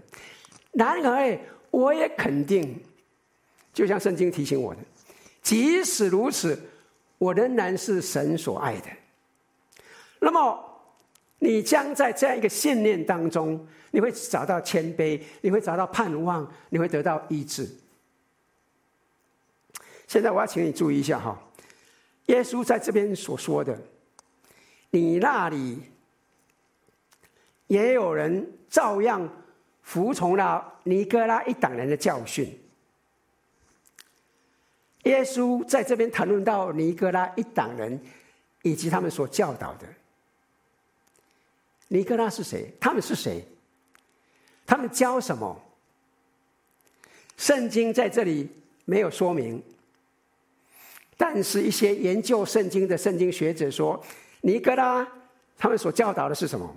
[0.73, 1.39] 然而，
[1.71, 2.83] 我也肯定，
[3.73, 4.81] 就像圣经提醒我的，
[5.43, 6.59] 即使如此。
[7.17, 8.89] 我仍然是神所爱的。
[10.19, 10.59] 那么，
[11.39, 17.71] 你将在这样一个信念当中，你会找到谦卑，你会找到盼望，你会得到医治。
[20.07, 21.41] 现在我要请你注意一下哈，
[22.27, 23.81] 耶稣在这边所说的，
[24.95, 25.81] 你那里
[27.67, 29.29] 也有人照样
[29.83, 32.57] 服从了尼哥拉一党人的教训。
[35.03, 38.01] 耶稣在这边谈论到尼哥拉一党人
[38.63, 39.87] 以及他们所教导的。
[41.89, 42.73] 尼哥拉是谁？
[42.81, 43.45] 他们是谁？
[44.65, 45.61] 他们教什么？
[47.37, 48.49] 圣经在这里
[48.85, 49.61] 没有说明，
[51.17, 54.01] 但是一些研究圣经的圣经学者说，
[54.45, 55.09] 尼格拉
[55.57, 56.71] 他们所教导的是什么？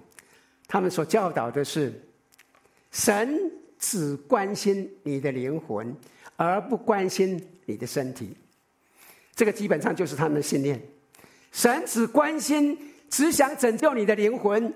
[0.70, 1.94] 他们所教导的是，
[2.92, 5.94] 神只关心你的灵魂，
[6.38, 8.38] 而不关心你的身体，
[9.36, 10.82] 这个基本上就是他们的信念。
[11.52, 12.78] 神只关心，
[13.10, 14.74] 只想拯救你的灵魂，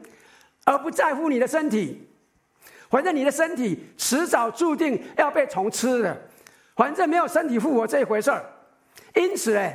[0.66, 2.10] 而不在乎你的身体。
[2.90, 6.22] 反正你的身体迟早注定要被虫吃的，
[6.76, 8.46] 反正没有身体复活这一回事儿。
[9.16, 9.74] 因此呢，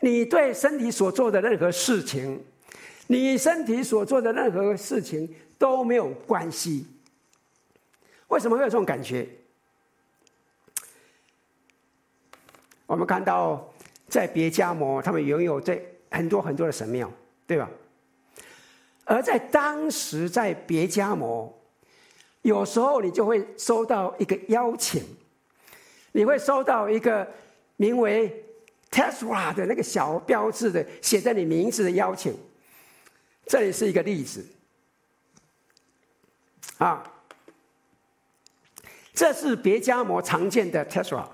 [0.00, 2.42] 你对身体所做的任何事情，
[3.06, 6.86] 你身体所做的任何事情都没有关系。
[8.28, 9.26] 为什么会有这种感觉？
[12.86, 13.72] 我们看到，
[14.08, 17.10] 在别迦摩，他们拥有这很多很多的神庙，
[17.46, 17.68] 对吧？
[19.04, 21.52] 而在当时，在别迦摩，
[22.42, 25.02] 有时候你就会收到一个邀请，
[26.12, 27.26] 你会收到一个
[27.76, 28.44] 名为
[28.90, 32.36] Tesla 的那个小标志的写在你名字的邀请。
[33.46, 34.44] 这里是一个例子，
[36.76, 37.02] 啊，
[39.14, 41.26] 这是别迦摩常见的 Tesla。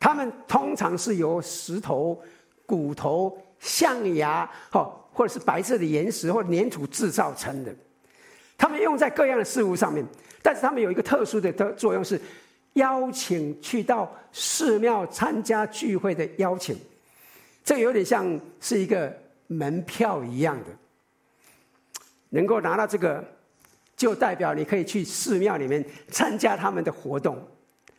[0.00, 2.20] 他们通常是由石头、
[2.66, 7.74] 骨头、象牙，哦，或者是白色的岩石或粘土制造成的。
[8.56, 10.04] 他们用在各样的事物上面，
[10.42, 12.20] 但是他们有一个特殊的的作用，是
[12.74, 16.76] 邀请去到寺庙参加聚会的邀请。
[17.64, 20.66] 这有点像是一个门票一样的，
[22.30, 23.24] 能够拿到这个，
[23.96, 27.46] 就代表你可以去寺庙里面参加他们的活动，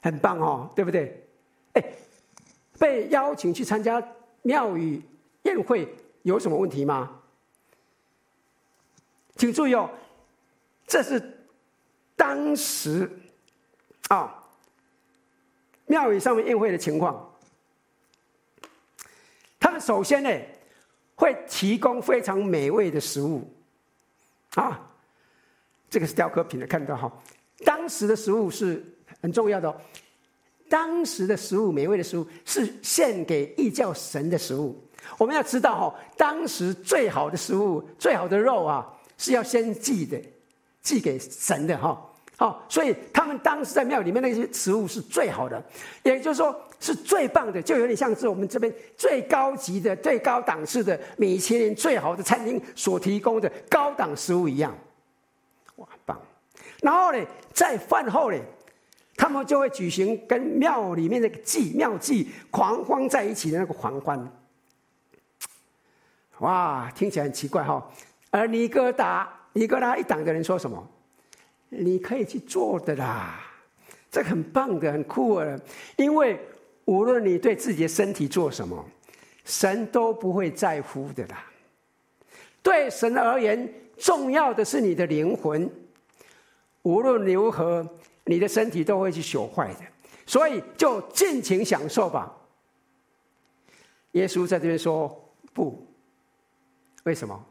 [0.01, 1.23] 很棒哦，对不对？
[1.73, 1.83] 哎，
[2.77, 4.03] 被邀请去参加
[4.41, 5.01] 庙宇
[5.43, 5.87] 宴会
[6.23, 7.21] 有什么问题吗？
[9.37, 9.89] 请注意哦，
[10.85, 11.21] 这是
[12.15, 13.09] 当时
[14.09, 14.42] 啊
[15.93, 17.31] 庙宇上面宴会的情况。
[19.59, 20.29] 他们首先呢
[21.13, 23.47] 会提供非常美味的食物
[24.55, 24.89] 啊，
[25.91, 27.11] 这个是雕刻品的，看到哈。
[27.63, 28.83] 当时的食物是
[29.21, 29.75] 很重要的哦。
[30.67, 34.83] 当时的食物，美味的食物是献给异教神的食物。
[35.19, 40.19] 我们要知道哈，当时最好的食物、最好的肉啊，是要先祭的，
[40.81, 42.03] 祭给神的哈。
[42.43, 45.63] 哦，所以他们当时在庙里面那些食物是最好的，
[46.03, 54.77] 也就是说是最棒的，就有点像是我们这边最高级的、最高档次的米其林最好的餐厅所提供的高档食物一样。
[55.77, 56.19] 哇，棒！
[56.81, 58.37] 然后呢，在饭后呢。
[59.15, 64.19] 他们就会举行跟庙里面的祭庙祭狂欢在一起的那个狂欢，
[66.39, 67.87] 哇，听起来很奇怪哈。
[68.31, 70.85] 而尼哥达尼哥拉一党的人说什么？
[71.77, 73.39] 你可以去做的啦，
[74.11, 75.59] 这很棒的，很酷的。
[75.97, 76.39] 因为
[76.85, 78.85] 无论你对自己的身体做什么，
[79.45, 81.45] 神都不会在乎的啦。
[82.61, 85.69] 对神而言，重要的是你的灵魂，
[86.83, 87.87] 无论如何。
[88.25, 89.81] 你的身体都会去朽坏的，
[90.25, 92.33] 所以就尽情享受吧。
[94.13, 95.09] 耶稣在这边说
[95.51, 95.85] 不，
[97.03, 97.45] 为什么？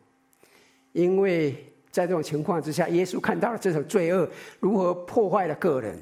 [0.92, 4.28] 因为在这种情况之下，耶稣看到了这种罪恶
[4.58, 5.96] 如何破坏了个人，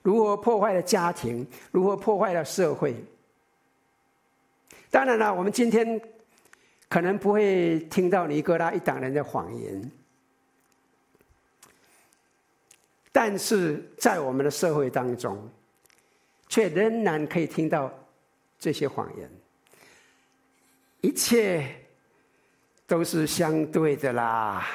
[0.00, 2.94] 如何破坏了家庭，如何破坏了社会。
[4.88, 6.00] 当然了，我们今天
[6.88, 9.90] 可能不会听到尼哥拉一党人的谎言。
[13.10, 15.50] 但是在我们的社会当中，
[16.48, 17.92] 却仍然可以听到
[18.58, 19.28] 这些谎言。
[21.00, 21.66] 一切
[22.86, 24.66] 都是相对的啦，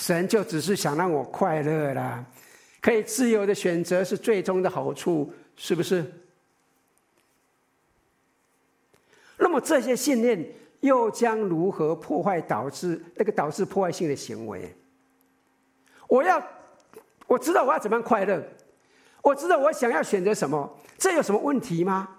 [0.00, 2.24] 神就只是想让我快乐啦，
[2.80, 6.10] 可以自由的选择是最终的好处，是不是？
[9.36, 10.42] 那么这些信念
[10.80, 14.74] 又将如何破坏导致那个导致破坏性的行为？
[16.08, 16.42] 我要。
[17.26, 18.42] 我知道我要怎么样快乐，
[19.22, 22.16] 我知道我想要选择什么，这有什么问题吗？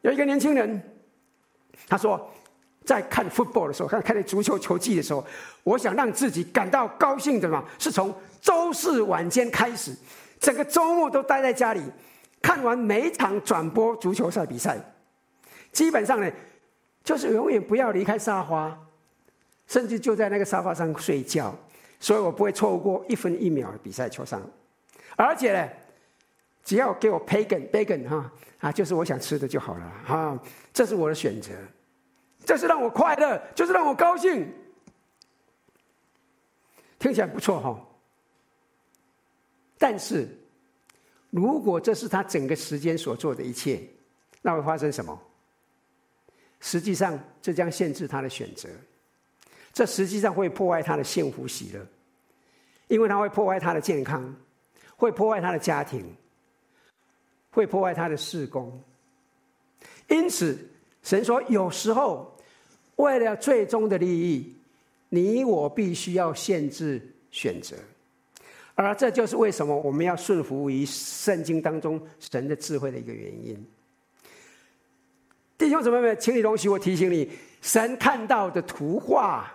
[0.00, 0.80] 有一个年轻人，
[1.86, 2.32] 他说，
[2.84, 5.24] 在看 football 的时候，看看那足球球季的时候，
[5.62, 9.96] 我想让自己感到高兴的嘛，是从周四晚间开始，
[10.38, 11.80] 整个周末都待在家里，
[12.42, 14.78] 看完每一场转播足球赛比赛，
[15.72, 16.30] 基本上呢，
[17.02, 18.78] 就是永远不要离开沙发，
[19.66, 21.56] 甚至就在那个沙发上睡觉，
[21.98, 24.42] 所以我不会错过一分一秒的比赛球上，
[25.16, 25.68] 而且呢，
[26.62, 28.30] 只要给我 bacon bacon 哈
[28.60, 30.38] 啊，就是我想吃的就好了哈，
[30.72, 31.50] 这是我的选择。
[32.44, 34.52] 这是让我快乐，就是让我高兴，
[36.98, 37.78] 听起来不错哈。
[39.78, 40.28] 但是，
[41.30, 43.80] 如果这是他整个时间所做的一切，
[44.42, 45.20] 那会发生什么？
[46.60, 48.68] 实际上，这将限制他的选择，
[49.72, 51.86] 这实际上会破坏他的幸福喜乐，
[52.88, 54.34] 因为他会破坏他的健康，
[54.96, 56.14] 会破坏他的家庭，
[57.50, 58.82] 会破坏他的事工。
[60.08, 60.58] 因此，
[61.02, 62.33] 神说，有时候。
[62.96, 64.54] 为了最终的利益，
[65.08, 67.76] 你我必须要限制选择，
[68.74, 73.66] 而这就是为什么我们要顺服于圣经当中神的智慧的一个原因。
[75.56, 77.30] 弟兄姊妹们，请你容许我提醒你，
[77.62, 79.52] 神看到的图画，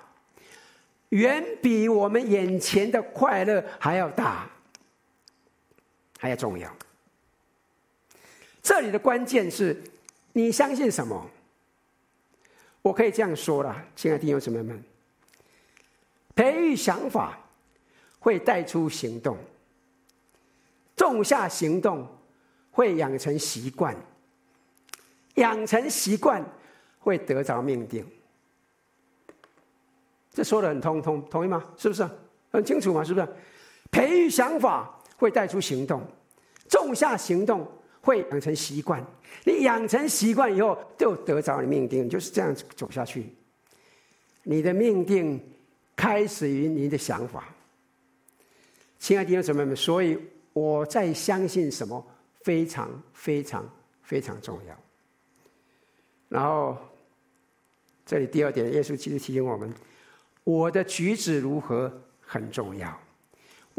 [1.10, 4.50] 远比我们眼前的快乐还要大，
[6.18, 6.74] 还要重要。
[8.62, 9.82] 这里的关键是
[10.34, 11.30] 你相信什么？
[12.90, 14.84] 我可以这样说了，亲爱的弟兄姊妹们，
[16.36, 17.38] 培育想法
[18.18, 19.38] 会带出行动，
[20.96, 22.08] 种下行动
[22.72, 23.96] 会养成习惯，
[25.36, 26.44] 养成习惯
[26.98, 28.04] 会得着命定。
[30.34, 31.64] 这说的很通通，同意吗？
[31.78, 32.10] 是不是
[32.52, 33.04] 很清楚吗？
[33.04, 33.28] 是不是？
[33.92, 36.02] 培育想法会带出行动，
[36.68, 37.72] 种下行动。
[38.02, 39.06] 会养成习惯，
[39.43, 43.26] 你养成习惯以后，就得着你命定，就是这样走下去。
[44.43, 45.39] 你的命定
[45.95, 47.54] 开始于你的想法，
[48.97, 50.18] 亲爱的弟兄姊妹们，所以
[50.54, 52.04] 我在相信什么
[52.41, 53.70] 非常非常
[54.02, 54.76] 非常重要。
[56.30, 56.78] 然后
[58.06, 59.72] 这里第二点，耶稣其实提醒我们，
[60.43, 61.91] 我的举止如何
[62.22, 63.00] 很重要。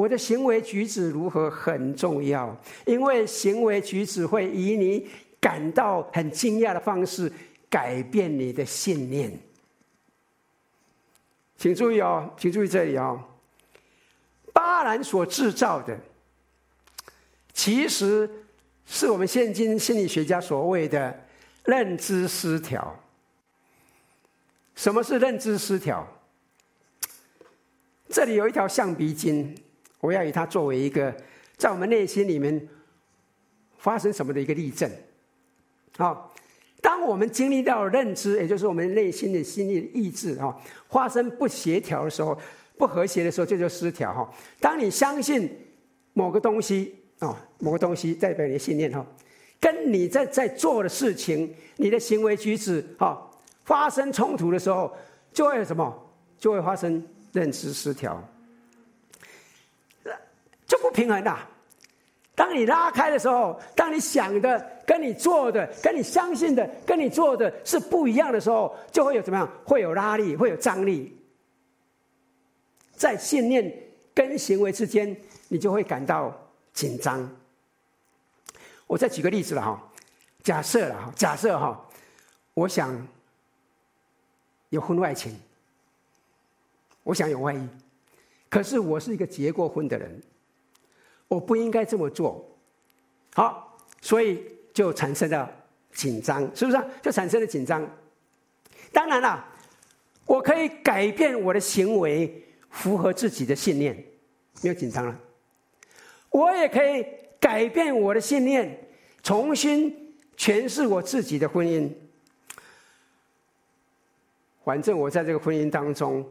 [0.01, 5.07] 我的行为举止如何很重要，因为行为举止会以你
[5.39, 7.31] 感到很惊讶的方式
[7.69, 9.31] 改变你的信念。
[11.59, 13.23] 请注意哦，请注意这里哦。
[14.55, 15.95] 巴兰所制造的，
[17.53, 18.27] 其实
[18.87, 21.15] 是我们现今心理学家所谓的
[21.65, 22.99] 认知失调。
[24.75, 26.07] 什么是认知失调？
[28.09, 29.55] 这里有一条橡皮筋。
[30.01, 31.15] 我要以它作为一个
[31.57, 32.69] 在我们内心里面
[33.79, 34.91] 发生什么的一个例证。
[35.97, 36.35] 好，
[36.81, 40.57] 当我们经历到认知，也就是我们内心的心理意志啊，
[40.89, 42.39] 发生不协调的时候、
[42.79, 44.31] 不和谐的时候，这就失调哈。
[44.59, 45.51] 当你相信
[46.15, 49.05] 某个东西啊，某个东西代表你的信念哈，
[49.61, 53.31] 跟你在在做的事情、你的行为举止哈
[53.65, 54.91] 发生冲突的时候，
[55.33, 56.07] 就会有什么？
[56.39, 58.27] 就会发生认知失调。
[60.71, 61.49] 就不平衡了。
[62.33, 69.53] 当你拉开的时候，当你想的跟你做的、跟你相信的、跟你做的是不一样的时候，就会有怎么样？
[69.65, 71.21] 会有拉力，会有张力，
[72.93, 73.75] 在信念
[74.15, 75.15] 跟行为之间，
[75.49, 76.33] 你就会感到
[76.73, 77.29] 紧张。
[78.87, 79.93] 我再举个例子了哈，
[80.45, 81.85] 假设了哈，假设哈，
[82.55, 82.97] 我想
[84.69, 85.37] 有婚外情，
[87.03, 87.69] 我想有外遇，
[88.49, 90.23] 可是我是一个结过婚的人。
[91.31, 92.45] 我不应该这么做，
[93.35, 95.49] 好，所以就产生了
[95.93, 96.85] 紧张，是不是？
[97.01, 97.89] 就产生了紧张。
[98.93, 99.45] 当然了，
[100.27, 103.95] 我可以改变我的行为，符合自己的信念，
[104.61, 105.17] 没有紧张了。
[106.31, 107.07] 我也可以
[107.39, 108.77] 改变我的信念，
[109.23, 111.89] 重新诠释我自己的婚姻。
[114.65, 116.29] 反正我在这个婚姻当中，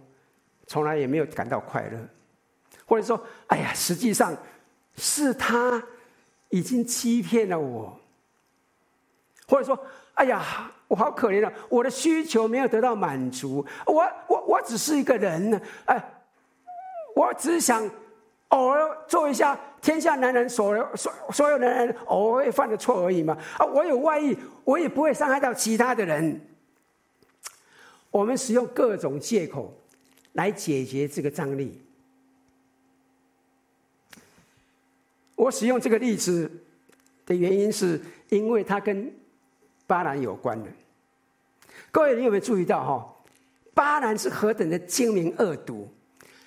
[0.68, 1.97] 从来也没有感到快乐，
[2.86, 4.38] 或者说，哎呀，实际上。
[4.96, 5.84] 是他
[6.50, 8.00] 已经欺骗了我，
[9.48, 9.80] 或者说，
[10.16, 11.54] 哎呀，我好可怜啊！
[11.70, 16.04] 我的需求没有得到满足，我我我只是一个人呢，哎，
[17.16, 17.90] 我只想
[18.50, 23.38] 偶尔做一下天下男人所有所所有男人偶尔会犯的错而已嘛。
[23.58, 26.42] 啊，我有外遇，我也不会伤害到其他的人。
[28.12, 29.72] 我们使用各种借口
[30.34, 31.80] 来解决这个张力。
[35.40, 36.52] 我使用这个例子
[37.26, 39.10] 的原因，是因为它跟
[39.88, 40.70] 巴兰有关的。
[41.92, 43.16] 各位，你有没有注意到哈？
[43.74, 45.88] 巴兰是何等的精明恶毒，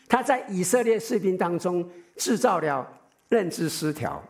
[0.07, 2.87] 他在以色列士兵当中制造了
[3.31, 4.23] 认知失调。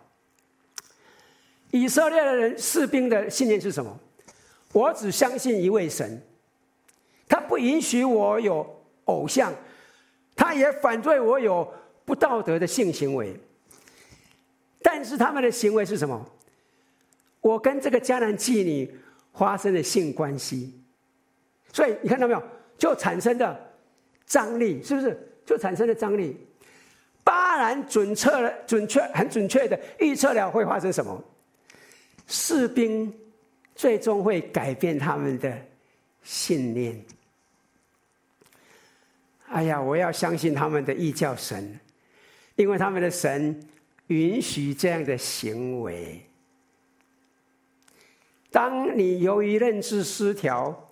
[1.73, 3.99] 以色列的人士兵的信念是什么？
[4.73, 6.23] 我只相信一位神，
[7.29, 8.65] 他不允许我有
[9.07, 9.53] 偶像，
[10.37, 11.69] 他也反对我有
[12.05, 13.37] 不道德的性行为。
[14.83, 16.31] 但是他们的行为是什么？
[17.41, 18.93] 我跟这个迦南妓女
[19.33, 20.79] 发生了性关系。
[21.73, 22.43] 所以你看到没有？
[22.77, 23.75] 就产生的
[24.27, 25.17] 张力，是不是？
[25.47, 26.37] 就产生了张力。
[27.25, 31.23] 巴兰准确了，准确很准确的预测了会发生什么？
[32.27, 33.13] 士兵
[33.75, 35.57] 最终会改变他们的
[36.23, 37.01] 信念。
[39.49, 41.79] 哎呀，我要相信他们的异教神，
[42.57, 43.61] 因为他们的神
[44.13, 46.25] 允许这样的行为。
[48.51, 50.89] 当你由于认知失调，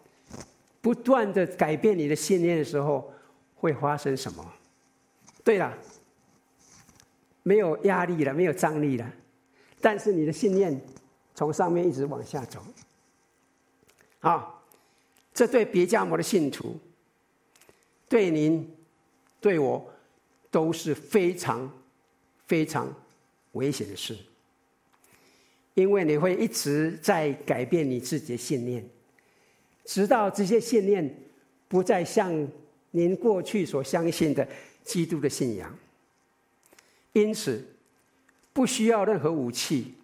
[0.81, 3.13] 不断的改变你的信念的时候，
[3.55, 4.53] 会发生什么？
[5.45, 5.77] 对了，
[7.43, 9.13] 没有压力了，没有张力了，
[9.81, 10.81] 但是你的信念
[11.35, 12.65] 从上面一直往下走。
[14.21, 14.63] 啊，
[15.35, 16.79] 这对别迦摩的信徒，
[18.09, 18.75] 对您，
[19.41, 19.93] 对我，
[20.51, 21.71] 都是非常
[22.47, 22.91] 非常
[23.53, 24.17] 危险的事，
[25.75, 28.85] 因为你会一直在改变你自己的信念。
[29.85, 31.13] 直到这些信念
[31.67, 32.49] 不再像
[32.93, 34.47] 您过去所相信的
[34.85, 35.77] 基督的信仰，
[37.13, 37.67] 因此
[38.53, 39.95] 不需要任何武器，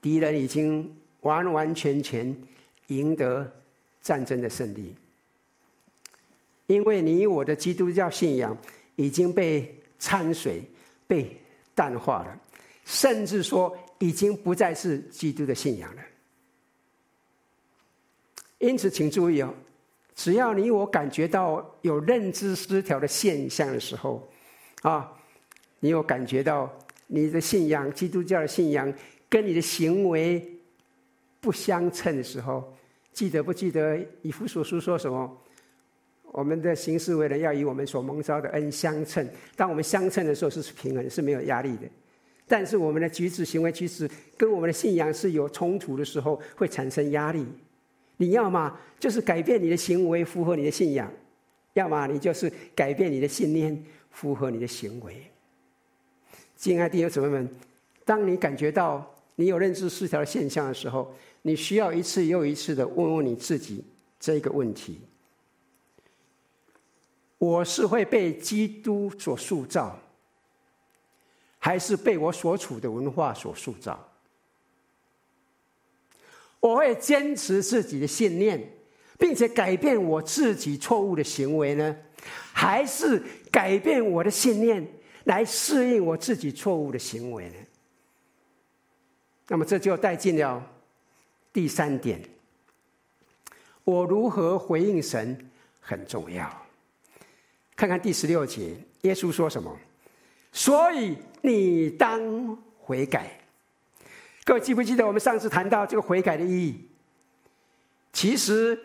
[0.00, 2.34] 敌人已经完完全全
[2.88, 3.52] 赢得
[4.00, 4.94] 战争的胜利，
[6.66, 8.56] 因为你我的基督教信仰
[8.96, 10.62] 已经被掺水、
[11.06, 11.36] 被
[11.78, 12.40] 淡化了，
[12.84, 16.02] 甚至说已经不再是基督的信仰了。
[18.58, 19.54] 因此，请注意哦，
[20.16, 24.28] 只要你我感觉到有认知失调的现象的时候，
[24.82, 25.08] 啊，
[25.78, 26.68] 你有感觉到
[27.06, 28.92] 你的信仰，基督教的信仰
[29.28, 30.44] 跟你的行为
[31.40, 32.76] 不相称的时候，
[33.12, 35.40] 记得不记得以弗所书说什么？
[36.32, 39.26] 我们的行事为人要以我们所蒙召的恩相称。
[39.56, 41.82] 当我们相称的时候，是平衡，是没有压力的。
[42.46, 47.44] 但是我们的举止、行为、举止跟我们的信仰是有冲突的时候，会产生压力。
[48.16, 51.08] 你要么就是改变你的行为，符合你的信仰；
[51.74, 55.14] 要么你就是改变你的信念，符合你的行为。
[56.56, 57.48] 亲爱的弟兄姊妹们，
[58.04, 63.84] 当你感觉到你有认知失调的现象的时候，你需要一次又一次的问问你自己
[64.18, 64.98] 这个问题：
[67.38, 69.98] 我是会被基督所塑造，
[71.58, 73.98] 还是被我所处的文化所塑造？
[76.60, 78.68] 我会坚持自己的信念，
[79.16, 81.96] 并且改变我自己错误的行为呢？
[82.52, 83.22] 还是
[83.52, 84.84] 改变我的信念
[85.24, 87.54] 来适应我自己错误的行为呢？
[89.46, 90.68] 那么这就带进了
[91.52, 92.20] 第三点：
[93.84, 95.48] 我如何回应神
[95.80, 96.67] 很重要。
[97.78, 99.72] 看看第十六节，耶稣说什么？
[100.50, 103.38] 所以你当悔改。
[104.42, 106.88] 各位记不记得我们上次谈到这个悔改的意义？
[108.12, 108.76] 其实，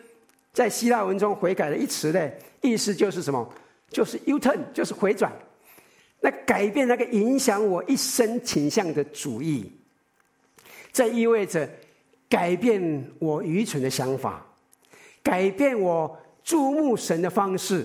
[0.52, 3.52] 在希腊文中，“悔改”的一词的意思就是什么？
[3.90, 5.32] 就是 U-turn，就是回转。
[6.20, 9.72] 那改变那个影响我一生倾向的主意，
[10.92, 11.68] 这意味着
[12.28, 14.46] 改变我愚蠢的想法，
[15.20, 17.84] 改变我注目神的方式，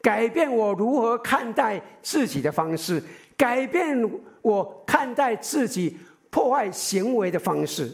[0.00, 3.02] 改变我如何看待自己的方式，
[3.36, 4.10] 改变
[4.42, 5.98] 我看待自己。
[6.32, 7.90] 破坏行为的方式，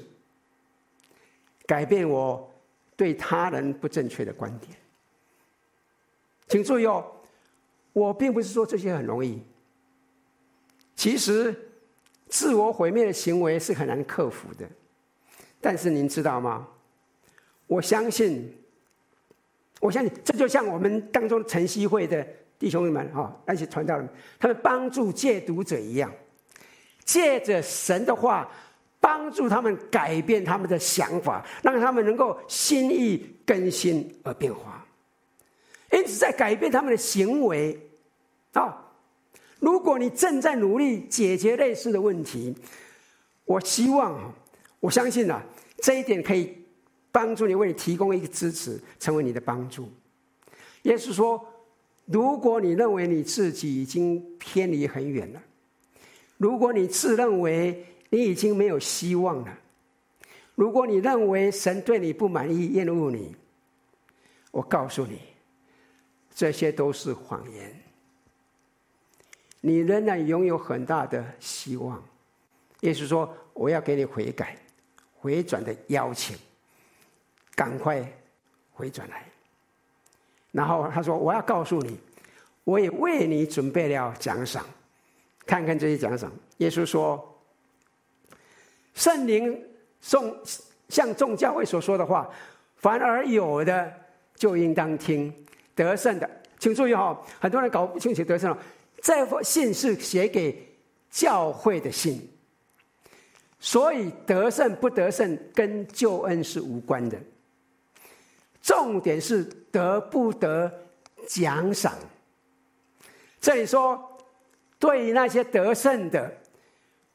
[1.65, 2.53] 改变我
[2.95, 4.77] 对他人不正确的观点。
[6.47, 7.03] 请注意哦，
[7.95, 9.43] 我并不是说这些很容易。
[10.95, 11.71] 其实，
[12.29, 14.69] 自我毁灭的行为是很难克服的。
[15.59, 16.69] 但是您知道吗？
[17.67, 18.55] 我相信，
[19.81, 22.27] 我相信这就像我们当中晨曦会的
[22.59, 24.09] 弟兄们哈，那些传道人，
[24.39, 26.11] 他们帮助戒毒者一样。
[27.05, 28.51] 借着神的话，
[28.99, 34.85] 帮助他们改变他们的想法，让他们能够心意更新而变化。
[35.93, 37.79] 因此，在改变他们的行为。
[38.55, 38.75] 啊，
[39.61, 42.57] 如果你正在努力解决类似的问题，
[43.45, 44.33] 我希望，
[44.81, 45.43] 我相信啊，
[45.83, 46.66] 这一点可以
[47.17, 49.91] 帮助你，为你提供一个支持，成为你的帮助。
[50.83, 51.43] 耶稣说
[52.05, 55.43] ：“如果你认为你自己已经偏离很远了。”
[56.37, 59.59] 如果你自认为你已经没有希望了，
[60.55, 63.35] 如果你认为神对你不满意、厌恶你，
[64.51, 65.19] 我告诉你，
[66.35, 67.75] 这些都是谎言。
[69.63, 72.05] 你仍然拥有很大的希望。
[72.81, 74.59] 耶稣说：“我要给你悔改、
[75.19, 76.37] 回转的邀请，
[77.57, 78.07] 赶快
[78.71, 79.25] 回转来。”
[80.53, 81.99] 然后他说：“我要告诉你，
[82.63, 84.65] 我也为你准备了奖赏。
[85.45, 87.37] 看看这些奖赏。”耶稣说
[88.95, 89.61] ：“圣灵
[90.01, 90.39] 送
[90.89, 92.31] 像众教会所说的话，
[92.77, 93.93] 凡而有的
[94.37, 95.35] 就应当听。
[95.75, 98.59] 得胜的，请注意哈、哦，很多人搞不清楚得胜了。
[99.03, 100.67] 这封信是写给
[101.11, 102.29] 教会的信。”
[103.59, 107.19] 所以得胜不得胜跟救恩是无关的，
[108.67, 110.69] 重点是得不得
[111.29, 111.95] 奖赏。
[113.41, 114.19] 这里说，
[114.77, 116.37] 对于那些得胜的，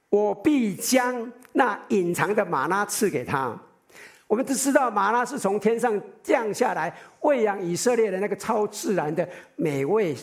[0.08, 3.54] 我必将那隐藏的马拉赐给他。
[4.28, 9.28] 我们都知道，马拉是从天上降下来喂养以色列的那个超自然的
[9.58, 10.16] 美味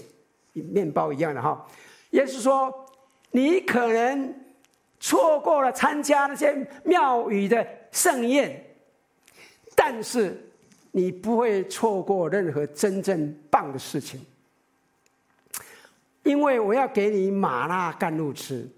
[0.55, 1.62] 面包一样的哈。
[2.09, 2.72] 也是说，
[3.33, 4.35] 你可能。
[5.01, 6.53] 错过了参加那些
[6.83, 8.66] 庙宇的盛宴，
[9.76, 10.48] 但是
[10.93, 14.20] 你不会错过任何真正棒的事情，
[16.22, 18.68] 因为我要给你吗哪甘露吃。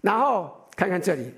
[0.00, 1.32] 然后看看这里，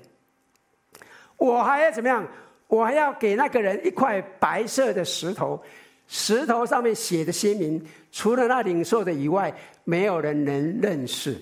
[1.37, 2.27] 我还要怎么样？
[2.67, 5.59] 我还要给那个人一块白色的石头，
[6.07, 9.51] 石头上面写的新名，除了那领受的以外，
[9.85, 11.35] 没有人能认识。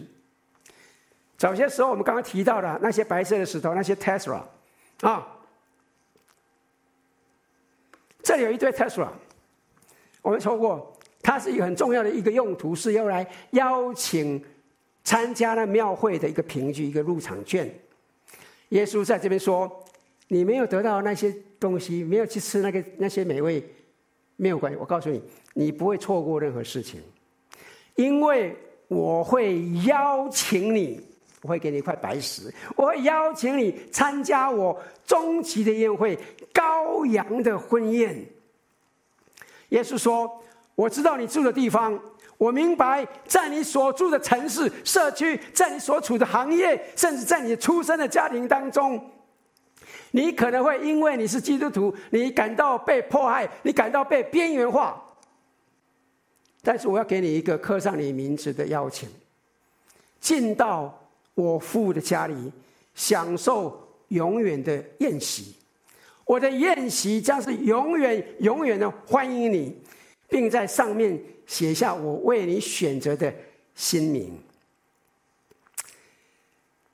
[1.38, 4.42] 早些时候，我们刚刚提到的那些白色的石头，那些 Tesla，
[5.02, 5.28] 啊，
[8.28, 9.08] 这里有一堆 Tesla，
[10.22, 14.44] 我们说过，它是一个很重要的一个用途，是用来邀请
[15.02, 17.74] 参加了庙会的一个凭据，一个入场券。
[18.70, 19.72] 耶稣在这边说
[20.28, 23.64] ：“你没有得到那些东西，没有去吃那个那些美味，
[24.36, 24.78] 没有关系。
[24.78, 25.24] 我告诉你，
[25.54, 27.00] 你不会错过任何事情，
[27.96, 28.54] 因为
[28.90, 31.02] 我会邀请你。”
[31.44, 34.76] 我会给你一块白石，我会邀请你参加我
[35.06, 36.18] 终极的宴会——
[36.58, 38.26] 羔羊的婚宴。
[39.70, 40.42] 耶稣说
[40.74, 42.00] ：“我知道你住的地方，
[42.38, 49.00] 我明白在你所住的城市、社区，在你所处的行业，甚至在你出生的家庭当中，
[50.12, 55.00] 你可能会因为你是基督徒，你感到被迫害，你感到被边缘化。
[56.64, 59.08] 但是我要给你一个刻上你名字的邀请，
[60.20, 60.98] 进到。”
[61.38, 62.52] 我父的家里，
[62.96, 65.56] 享受永远的宴席。
[66.28, 69.76] 我的宴席将是永远、永远的欢迎你，
[70.28, 73.34] 并在上面写下我为你选择的
[73.74, 74.38] 新名。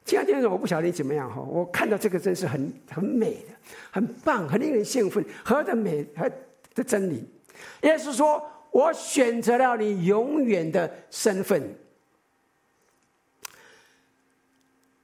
[0.06, 3.56] 今天我不晓得你怎么样哈，我看到这个真是很很美的，
[3.90, 6.30] 很棒，很令人兴奋，何等美和
[6.76, 7.28] 的真理！
[7.82, 11.74] 耶稣说：“我选择了你永远的身份。”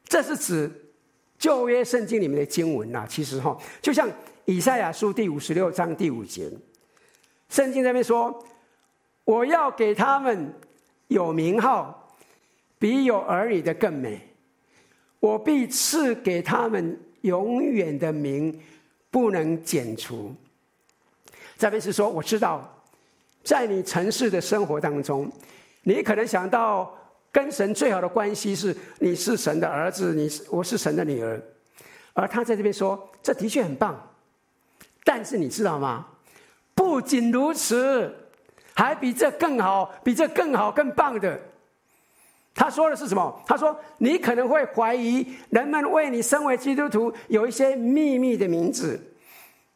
[0.06, 0.70] 这是指
[1.40, 4.08] 旧约圣经里面的经文呐、啊，其实哈，就像
[4.44, 6.52] 以赛亚书第五十六章第五节，
[7.48, 8.46] 圣经那边说
[9.24, 10.54] ：“我要给他们
[11.08, 12.14] 有名号，
[12.78, 14.20] 比有儿女的更美。
[15.22, 18.62] 我必赐给他们永远的名，
[19.10, 20.36] 不能剪除。”
[21.58, 22.84] 这边是说，我知道，
[23.46, 25.32] 在你城市的生活当中，
[25.84, 26.94] 你可能想到。
[27.32, 31.40] 跟神最好的关系是，你是神的儿子，你是我是神的女儿，
[32.14, 33.96] 而他在这边说，这的确很棒，
[35.04, 36.08] 但是你知道吗？
[36.74, 38.12] 不仅如此，
[38.74, 41.40] 还比这更好，比这更好、更棒的。
[42.56, 43.44] 他说的是什么？
[43.46, 49.00] 他说，你可能会怀疑，人们为你身为基督徒有一些秘密的名字，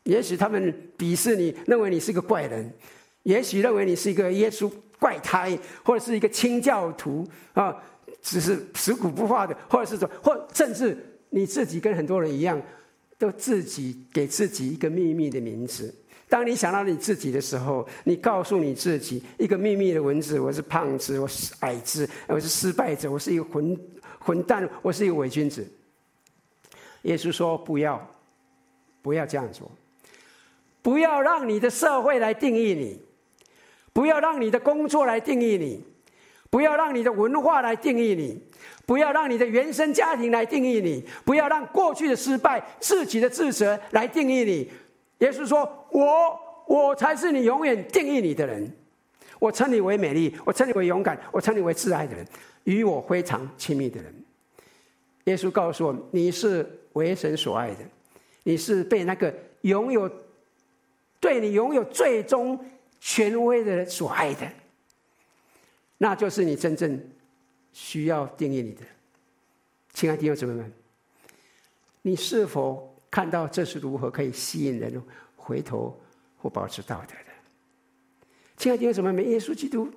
[0.03, 2.73] 也许他们鄙视你，认为你是个怪人，
[3.21, 4.71] 也许认为你是一个耶稣。
[5.03, 7.75] 怪胎，或者是一个清教徒啊，
[8.21, 10.97] 只是死骨不化的，或者是说，或甚至
[11.29, 12.61] 你自己跟很多人一样，
[13.17, 15.93] 都自己给自己一个秘密的名字。
[16.29, 23.77] 当你想到你自己的时候，你告诉你自己一个秘密的文字：我是胖子，我是矮子，我是失败者，我是一个混
[24.19, 25.67] 混蛋，我是一个伪君子。
[27.01, 27.99] 耶稣说：“不要，
[29.01, 29.69] 不要这样做，
[30.81, 33.01] 不要让你的社会来定义你。”
[33.93, 35.81] 不要让你的工作来定义你，
[36.49, 38.41] 不要让你的文化来定义你，
[38.85, 44.69] 不要让你的原生家庭来定义你，不要让过去的失败、自己的自责来定义你。
[45.19, 48.69] 耶稣说：“我，我才是你永远定义你的人。
[49.39, 52.25] 我称你为美丽，我称你为勇敢，我称你为挚爱的人，
[52.63, 54.13] 与我非常亲密的人。”
[55.25, 57.77] 耶稣告诉我：“你是为神所爱的，
[58.43, 60.09] 你是被那个拥有
[61.19, 62.59] 对你拥有最终
[63.05, 64.49] 权威的人所爱的，
[65.97, 66.97] 那就是你真正
[67.73, 68.81] 需要定义你的。
[69.91, 70.71] 亲爱的弟兄姊妹们，
[72.01, 75.03] 你是否看到这是如何可以吸引人
[75.35, 76.01] 回头
[76.37, 77.31] 或保持道德的？
[78.55, 79.91] 亲爱的弟兄姊妹们，耶稣基督，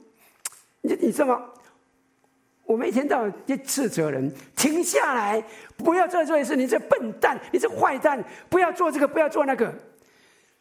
[0.80, 1.40] 你你这么，
[2.64, 5.40] 我们一天到晚就斥责人，停下来，
[5.76, 9.72] 不要做这件事，你这笨蛋，你这坏蛋，不要做这个，不要做那个。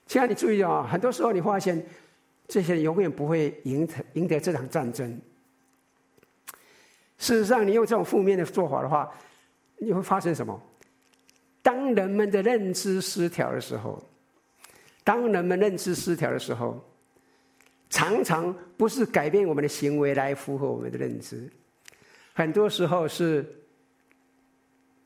[0.06, 1.84] 亲爱的，你注意、哦，很多时候你发现，
[2.48, 5.20] 这些人永远不会赢得赢得这场战争。
[7.18, 9.12] 事实上，你用这种负面的做法的话，
[9.78, 10.62] 你会发生什么？
[11.62, 14.04] 当人们的认知失调的时候，
[15.04, 16.80] 当人们认知失调的时候，
[17.90, 21.50] 常常不是改变我们的行为来符合我们的认知，
[22.34, 23.46] 很多时候是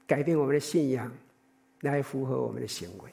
[0.07, 1.09] 改变我们的信仰
[1.81, 3.11] 来符合我们的行为。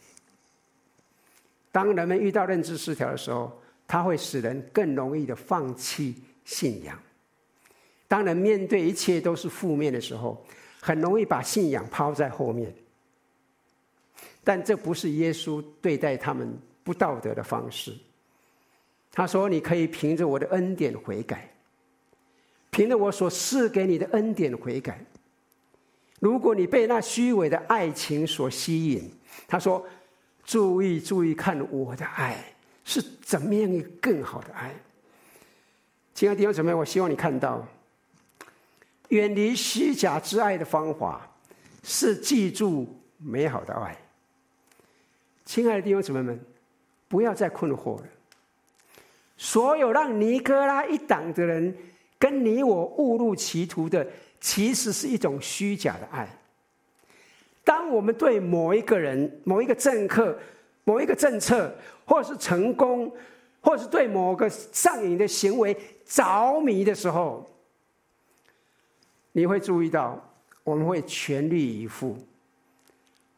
[1.71, 6.99] 当人们遇到认知失调的时候，它会使人更容易的放弃信仰。
[8.09, 10.45] 当人面对一切都是负面的时候，
[10.81, 12.73] 很容易把信仰抛在后面。
[14.45, 17.97] 但这不是耶稣对待他们不道德的方式。
[19.11, 21.51] 他说：“你可以凭着我的恩典悔改，
[22.71, 25.05] 凭着我所赐给你的恩典悔改。
[26.21, 29.11] 如果你被那虚伪的爱情所吸引，
[29.49, 29.85] 他说
[30.45, 32.37] ：‘注意，注意看我的爱
[32.87, 34.75] 是怎么样一个更好的爱。’
[36.15, 37.67] 亲爱的弟兄姊妹，我希望你看到，
[39.09, 41.29] 远离虚假之爱的方法
[41.83, 43.95] 是记住美好的爱。
[45.45, 46.41] 亲爱的弟兄姊妹们，
[47.09, 48.07] 不要再困惑了。”
[49.37, 51.77] 所有让尼哥拉一党的人
[52.19, 54.07] 跟你我误入歧途的，
[54.41, 56.27] 其实是一种虚假的爱。
[57.63, 60.39] 当我们对某一个人、某一个政客、
[60.87, 63.13] 某一个政策，或者是成功，
[63.61, 67.45] 或者是对某个上瘾的行为着迷的时候，
[69.33, 70.17] 你会注意到，
[70.63, 72.17] 我们会全力以赴，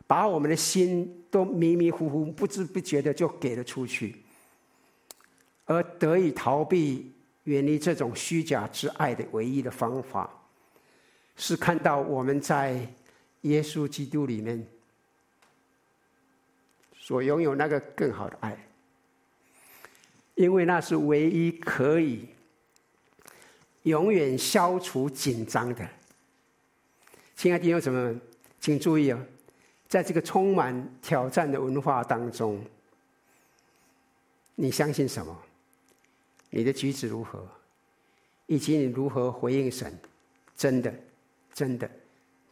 [0.07, 4.17] 把我们的心都迷迷糊糊、不知不觉的就给了出去。
[5.65, 7.11] 而得以逃避、
[7.45, 10.31] 远离这种虚假之爱的唯一的方法，
[11.35, 12.87] 是看到我们在
[13.43, 14.67] 耶稣基督里面
[17.09, 18.55] 所拥有那个更好的爱，
[20.35, 22.29] 因为那是唯一可以
[23.85, 25.89] 永远消除紧张的。
[27.35, 28.21] 亲爱的弟兄姊妹们，
[28.61, 29.19] 请注意啊，
[29.89, 32.63] 在这个充满挑战的文化当中，
[34.55, 35.35] 你相信什么？
[36.51, 37.49] 你的举止如何，
[38.45, 39.99] 以及你如何回应神，
[40.55, 40.95] 真的，
[41.55, 41.91] 真的，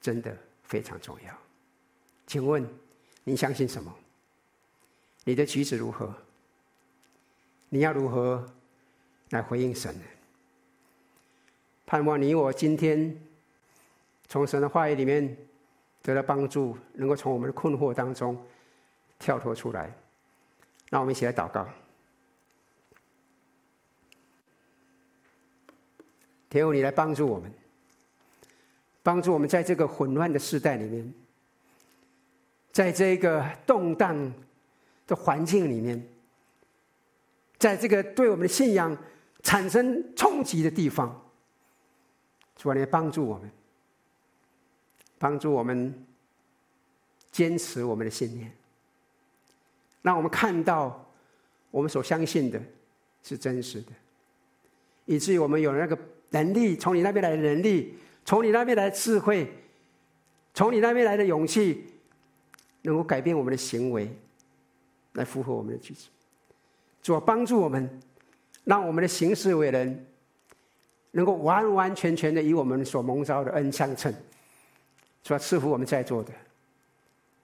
[0.00, 1.38] 真的非常重要。
[2.26, 2.66] 请问，
[3.22, 3.94] 你相信什么？
[5.28, 6.14] 你的举止如何？
[7.68, 8.46] 你要如何
[9.30, 10.04] 来回应神呢？
[11.84, 13.20] 盼望你我今天
[14.28, 15.36] 从神的话语里面
[16.00, 18.40] 得到帮助，能够从我们的困惑当中
[19.18, 19.92] 跳脱出来。
[20.90, 21.66] 让我们一起来祷告。
[26.48, 27.52] 天父，你来帮助我们，
[29.02, 31.12] 帮助我们在这个混乱的时代里面，
[32.70, 34.32] 在这个动荡
[35.06, 36.06] 的环境里面，
[37.58, 38.96] 在这个对我们的信仰
[39.42, 41.08] 产生冲击的地方，
[42.56, 43.50] 主啊，你来帮助我们，
[45.18, 46.06] 帮助我们
[47.30, 48.52] 坚持我们的信念，
[50.02, 51.08] 让我们看到
[51.70, 52.60] 我们所相信的
[53.22, 53.92] 是真实的，
[55.04, 55.98] 以至于我们有那个。
[56.30, 59.48] 能力从你那边来的能力，从你那边来的智慧，
[60.52, 61.86] 从你那边来的勇气，
[62.82, 64.10] 能够改变我们的行为，
[65.16, 66.08] 来符合我们的举止。
[67.02, 68.00] 主，帮助我们，
[68.64, 70.06] 让我们的行事为人，
[71.10, 74.14] 能够完完全全的与我们所蒙召的恩相称。
[75.22, 76.32] 主啊，赐福我们在座的，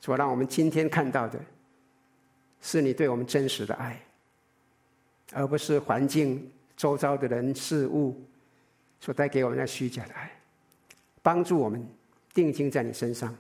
[0.01, 1.39] 主啊，让我们今天看到的，
[2.61, 4.01] 是你对我们真实的爱，
[5.33, 8.17] 而不是环境周遭的人事物。
[9.05, 10.31] 所带给我们那虚假的爱，
[11.23, 11.85] 帮助我们
[12.33, 13.37] 定睛在你身上，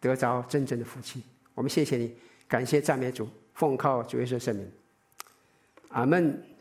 [0.00, 1.22] 得着真正的福气。
[1.54, 2.16] 我们谢谢你，
[2.52, 4.70] 感谢赞美主，奉靠主耶稣圣名，
[5.88, 6.51] 阿门。